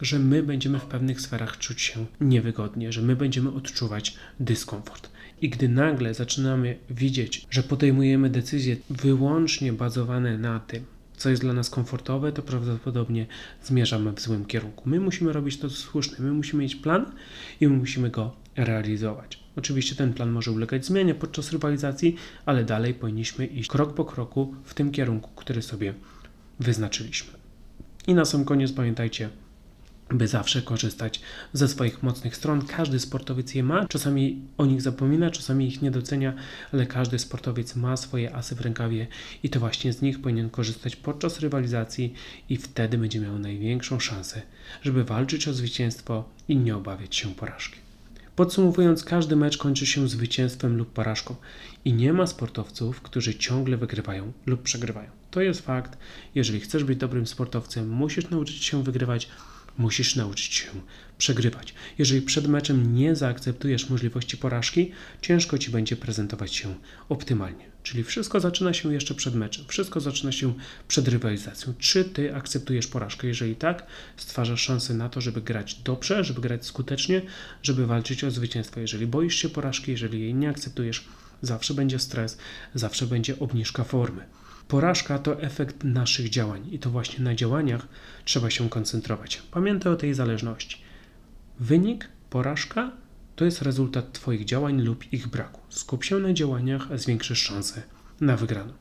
że 0.00 0.18
my 0.18 0.42
będziemy 0.42 0.78
w 0.78 0.84
pewnych 0.84 1.20
sferach 1.20 1.58
czuć 1.58 1.80
się 1.80 2.06
niewygodnie, 2.20 2.92
że 2.92 3.02
my 3.02 3.16
będziemy 3.16 3.52
odczuwać 3.52 4.14
dyskomfort. 4.40 5.10
I 5.40 5.48
gdy 5.48 5.68
nagle 5.68 6.14
zaczynamy 6.14 6.78
widzieć, 6.90 7.46
że 7.50 7.62
podejmujemy 7.62 8.30
decyzje 8.30 8.76
wyłącznie 8.90 9.72
bazowane 9.72 10.38
na 10.38 10.60
tym, 10.60 10.84
co 11.16 11.30
jest 11.30 11.42
dla 11.42 11.52
nas 11.52 11.70
komfortowe, 11.70 12.32
to 12.32 12.42
prawdopodobnie 12.42 13.26
zmierzamy 13.62 14.12
w 14.12 14.20
złym 14.20 14.44
kierunku. 14.44 14.88
My 14.88 15.00
musimy 15.00 15.32
robić 15.32 15.58
to, 15.58 15.68
co 15.68 15.76
słuszne, 15.76 16.24
my 16.24 16.32
musimy 16.32 16.62
mieć 16.62 16.76
plan 16.76 17.12
i 17.60 17.68
my 17.68 17.76
musimy 17.76 18.10
go 18.10 18.36
realizować. 18.56 19.40
Oczywiście 19.56 19.94
ten 19.94 20.12
plan 20.12 20.30
może 20.30 20.52
ulegać 20.52 20.86
zmianie 20.86 21.14
podczas 21.14 21.52
rywalizacji, 21.52 22.16
ale 22.46 22.64
dalej 22.64 22.94
powinniśmy 22.94 23.46
iść 23.46 23.68
krok 23.68 23.94
po 23.94 24.04
kroku 24.04 24.54
w 24.64 24.74
tym 24.74 24.92
kierunku, 24.92 25.30
który 25.36 25.62
sobie 25.62 25.94
wyznaczyliśmy. 26.60 27.32
I 28.06 28.14
na 28.14 28.24
sam 28.24 28.44
koniec 28.44 28.72
pamiętajcie, 28.72 29.28
by 30.10 30.28
zawsze 30.28 30.62
korzystać 30.62 31.20
ze 31.52 31.68
swoich 31.68 32.02
mocnych 32.02 32.36
stron. 32.36 32.66
Każdy 32.66 33.00
sportowiec 33.00 33.54
je 33.54 33.62
ma, 33.62 33.88
czasami 33.88 34.42
o 34.58 34.66
nich 34.66 34.82
zapomina, 34.82 35.30
czasami 35.30 35.68
ich 35.68 35.82
nie 35.82 35.90
docenia, 35.90 36.34
ale 36.72 36.86
każdy 36.86 37.18
sportowiec 37.18 37.76
ma 37.76 37.96
swoje 37.96 38.34
asy 38.34 38.54
w 38.54 38.60
rękawie 38.60 39.06
i 39.42 39.50
to 39.50 39.60
właśnie 39.60 39.92
z 39.92 40.02
nich 40.02 40.20
powinien 40.20 40.50
korzystać 40.50 40.96
podczas 40.96 41.40
rywalizacji 41.40 42.14
i 42.48 42.56
wtedy 42.56 42.98
będzie 42.98 43.20
miał 43.20 43.38
największą 43.38 44.00
szansę, 44.00 44.42
żeby 44.82 45.04
walczyć 45.04 45.48
o 45.48 45.52
zwycięstwo 45.52 46.28
i 46.48 46.56
nie 46.56 46.76
obawiać 46.76 47.16
się 47.16 47.34
porażki. 47.34 47.78
Podsumowując, 48.36 49.04
każdy 49.04 49.36
mecz 49.36 49.58
kończy 49.58 49.86
się 49.86 50.08
zwycięstwem 50.08 50.76
lub 50.76 50.92
porażką 50.92 51.36
i 51.84 51.92
nie 51.92 52.12
ma 52.12 52.26
sportowców, 52.26 53.00
którzy 53.00 53.34
ciągle 53.34 53.76
wygrywają 53.76 54.32
lub 54.46 54.62
przegrywają. 54.62 55.10
To 55.30 55.40
jest 55.40 55.60
fakt. 55.60 55.98
Jeżeli 56.34 56.60
chcesz 56.60 56.84
być 56.84 56.98
dobrym 56.98 57.26
sportowcem, 57.26 57.88
musisz 57.88 58.30
nauczyć 58.30 58.64
się 58.64 58.84
wygrywać 58.84 59.28
musisz 59.78 60.16
nauczyć 60.16 60.54
się 60.54 60.68
przegrywać. 61.18 61.74
Jeżeli 61.98 62.22
przed 62.22 62.46
meczem 62.46 62.94
nie 62.94 63.16
zaakceptujesz 63.16 63.90
możliwości 63.90 64.36
porażki, 64.36 64.92
ciężko 65.22 65.58
ci 65.58 65.70
będzie 65.70 65.96
prezentować 65.96 66.54
się 66.54 66.74
optymalnie. 67.08 67.66
Czyli 67.82 68.04
wszystko 68.04 68.40
zaczyna 68.40 68.72
się 68.72 68.94
jeszcze 68.94 69.14
przed 69.14 69.34
meczem, 69.34 69.64
wszystko 69.68 70.00
zaczyna 70.00 70.32
się 70.32 70.54
przed 70.88 71.08
rywalizacją. 71.08 71.74
Czy 71.78 72.04
ty 72.04 72.34
akceptujesz 72.34 72.86
porażkę? 72.86 73.26
Jeżeli 73.26 73.56
tak, 73.56 73.86
stwarzasz 74.16 74.60
szansę 74.60 74.94
na 74.94 75.08
to, 75.08 75.20
żeby 75.20 75.42
grać 75.42 75.74
dobrze, 75.74 76.24
żeby 76.24 76.40
grać 76.40 76.66
skutecznie, 76.66 77.22
żeby 77.62 77.86
walczyć 77.86 78.24
o 78.24 78.30
zwycięstwo. 78.30 78.80
Jeżeli 78.80 79.06
boisz 79.06 79.34
się 79.34 79.48
porażki, 79.48 79.90
jeżeli 79.90 80.20
jej 80.20 80.34
nie 80.34 80.48
akceptujesz, 80.48 81.04
zawsze 81.42 81.74
będzie 81.74 81.98
stres, 81.98 82.38
zawsze 82.74 83.06
będzie 83.06 83.38
obniżka 83.38 83.84
formy. 83.84 84.26
Porażka 84.68 85.18
to 85.18 85.40
efekt 85.42 85.84
naszych 85.84 86.28
działań 86.28 86.68
i 86.72 86.78
to 86.78 86.90
właśnie 86.90 87.24
na 87.24 87.34
działaniach 87.34 87.86
trzeba 88.24 88.50
się 88.50 88.68
koncentrować. 88.68 89.42
Pamiętaj 89.50 89.92
o 89.92 89.96
tej 89.96 90.14
zależności. 90.14 90.78
Wynik, 91.60 92.08
porażka 92.30 92.92
to 93.36 93.44
jest 93.44 93.62
rezultat 93.62 94.12
Twoich 94.12 94.44
działań 94.44 94.82
lub 94.82 95.12
ich 95.12 95.28
braku. 95.28 95.60
Skup 95.68 96.04
się 96.04 96.18
na 96.18 96.32
działaniach, 96.32 96.92
a 96.92 96.98
zwiększysz 96.98 97.42
szansę 97.42 97.82
na 98.20 98.36
wygraną. 98.36 98.72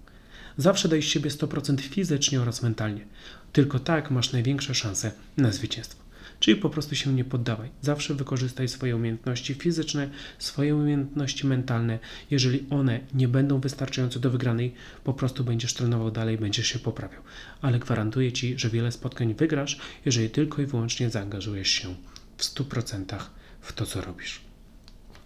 Zawsze 0.58 0.90
daj 0.90 1.02
siebie 1.02 1.30
100% 1.30 1.80
fizycznie 1.80 2.42
oraz 2.42 2.64
mentalnie. 2.64 3.06
Tylko 3.54 3.80
tak 3.80 4.12
masz 4.12 4.34
największe 4.34 4.76
szanse 4.76 5.12
na 5.38 5.52
zwycięstwo. 5.52 6.05
Czyli 6.46 6.62
po 6.62 6.70
prostu 6.70 6.96
się 6.96 7.14
nie 7.14 7.24
poddawaj. 7.24 7.70
Zawsze 7.82 8.14
wykorzystaj 8.14 8.68
swoje 8.68 8.96
umiejętności 8.96 9.54
fizyczne, 9.54 10.10
swoje 10.40 10.76
umiejętności 10.76 11.48
mentalne. 11.48 12.00
Jeżeli 12.32 12.64
one 12.70 13.00
nie 13.14 13.28
będą 13.28 13.60
wystarczające 13.60 14.20
do 14.20 14.30
wygranej, 14.30 14.74
po 15.04 15.14
prostu 15.14 15.44
będziesz 15.44 15.74
trenował 15.74 16.12
dalej, 16.12 16.38
będziesz 16.38 16.68
się 16.68 16.80
poprawiał. 16.80 17.22
Ale 17.62 17.80
gwarantuję 17.80 18.32
Ci, 18.32 18.60
że 18.60 18.70
wiele 18.70 18.92
spotkań 18.92 19.34
wygrasz, 19.34 19.80
jeżeli 20.06 20.30
tylko 20.30 20.62
i 20.62 20.66
wyłącznie 20.66 21.10
zaangażujesz 21.10 21.70
się 21.70 21.96
w 22.38 22.44
100% 22.44 23.20
w 23.62 23.74
to, 23.74 23.86
co 23.86 24.02
robisz. 24.02 24.42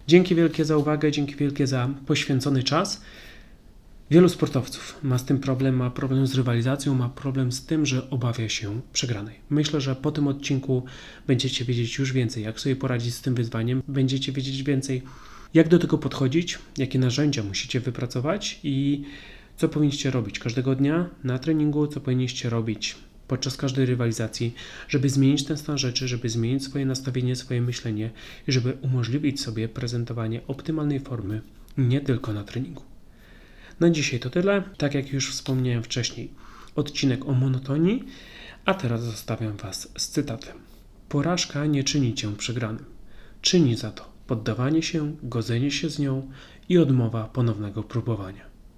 Dzięki 0.06 0.34
wielkie 0.34 0.64
za 0.64 0.76
uwagę, 0.76 1.12
dzięki 1.12 1.34
wielkie 1.34 1.66
za 1.66 1.88
poświęcony 2.06 2.62
czas. 2.62 3.02
Wielu 4.10 4.28
sportowców 4.28 4.98
ma 5.02 5.18
z 5.18 5.24
tym 5.24 5.38
problem, 5.38 5.76
ma 5.76 5.90
problem 5.90 6.26
z 6.26 6.34
rywalizacją, 6.34 6.94
ma 6.94 7.08
problem 7.08 7.52
z 7.52 7.66
tym, 7.66 7.86
że 7.86 8.10
obawia 8.10 8.48
się 8.48 8.80
przegranej. 8.92 9.34
Myślę, 9.50 9.80
że 9.80 9.96
po 9.96 10.12
tym 10.12 10.28
odcinku 10.28 10.84
będziecie 11.26 11.64
wiedzieć 11.64 11.98
już 11.98 12.12
więcej, 12.12 12.44
jak 12.44 12.60
sobie 12.60 12.76
poradzić 12.76 13.14
z 13.14 13.20
tym 13.22 13.34
wyzwaniem, 13.34 13.82
będziecie 13.88 14.32
wiedzieć 14.32 14.62
więcej, 14.62 15.02
jak 15.54 15.68
do 15.68 15.78
tego 15.78 15.98
podchodzić, 15.98 16.58
jakie 16.78 16.98
narzędzia 16.98 17.42
musicie 17.42 17.80
wypracować 17.80 18.60
i 18.62 19.04
co 19.56 19.68
powinniście 19.68 20.10
robić 20.10 20.38
każdego 20.38 20.74
dnia 20.74 21.08
na 21.24 21.38
treningu, 21.38 21.86
co 21.86 22.00
powinniście 22.00 22.50
robić 22.50 22.96
podczas 23.28 23.56
każdej 23.56 23.86
rywalizacji, 23.86 24.54
żeby 24.88 25.08
zmienić 25.08 25.44
ten 25.44 25.56
stan 25.56 25.78
rzeczy, 25.78 26.08
żeby 26.08 26.28
zmienić 26.28 26.64
swoje 26.64 26.86
nastawienie, 26.86 27.36
swoje 27.36 27.62
myślenie 27.62 28.10
i 28.48 28.52
żeby 28.52 28.72
umożliwić 28.82 29.40
sobie 29.40 29.68
prezentowanie 29.68 30.40
optymalnej 30.46 31.00
formy 31.00 31.40
nie 31.78 32.00
tylko 32.00 32.32
na 32.32 32.44
treningu. 32.44 32.89
Na 33.80 33.90
dzisiaj 33.90 34.20
to 34.20 34.30
tyle. 34.30 34.62
Tak 34.76 34.94
jak 34.94 35.12
już 35.12 35.30
wspomniałem 35.30 35.82
wcześniej, 35.82 36.30
odcinek 36.76 37.28
o 37.28 37.32
monotonii, 37.32 38.04
a 38.64 38.74
teraz 38.74 39.02
zostawiam 39.02 39.56
Was 39.56 39.88
z 39.98 40.08
cytatem. 40.08 40.56
Porażka 41.08 41.66
nie 41.66 41.84
czyni 41.84 42.14
Cię 42.14 42.36
przegranym. 42.36 42.84
Czyni 43.40 43.76
za 43.76 43.90
to 43.90 44.10
poddawanie 44.26 44.82
się, 44.82 45.16
godzenie 45.22 45.70
się 45.70 45.90
z 45.90 45.98
nią 45.98 46.30
i 46.68 46.78
odmowa 46.78 47.24
ponownego 47.24 47.82
próbowania. 47.82 48.49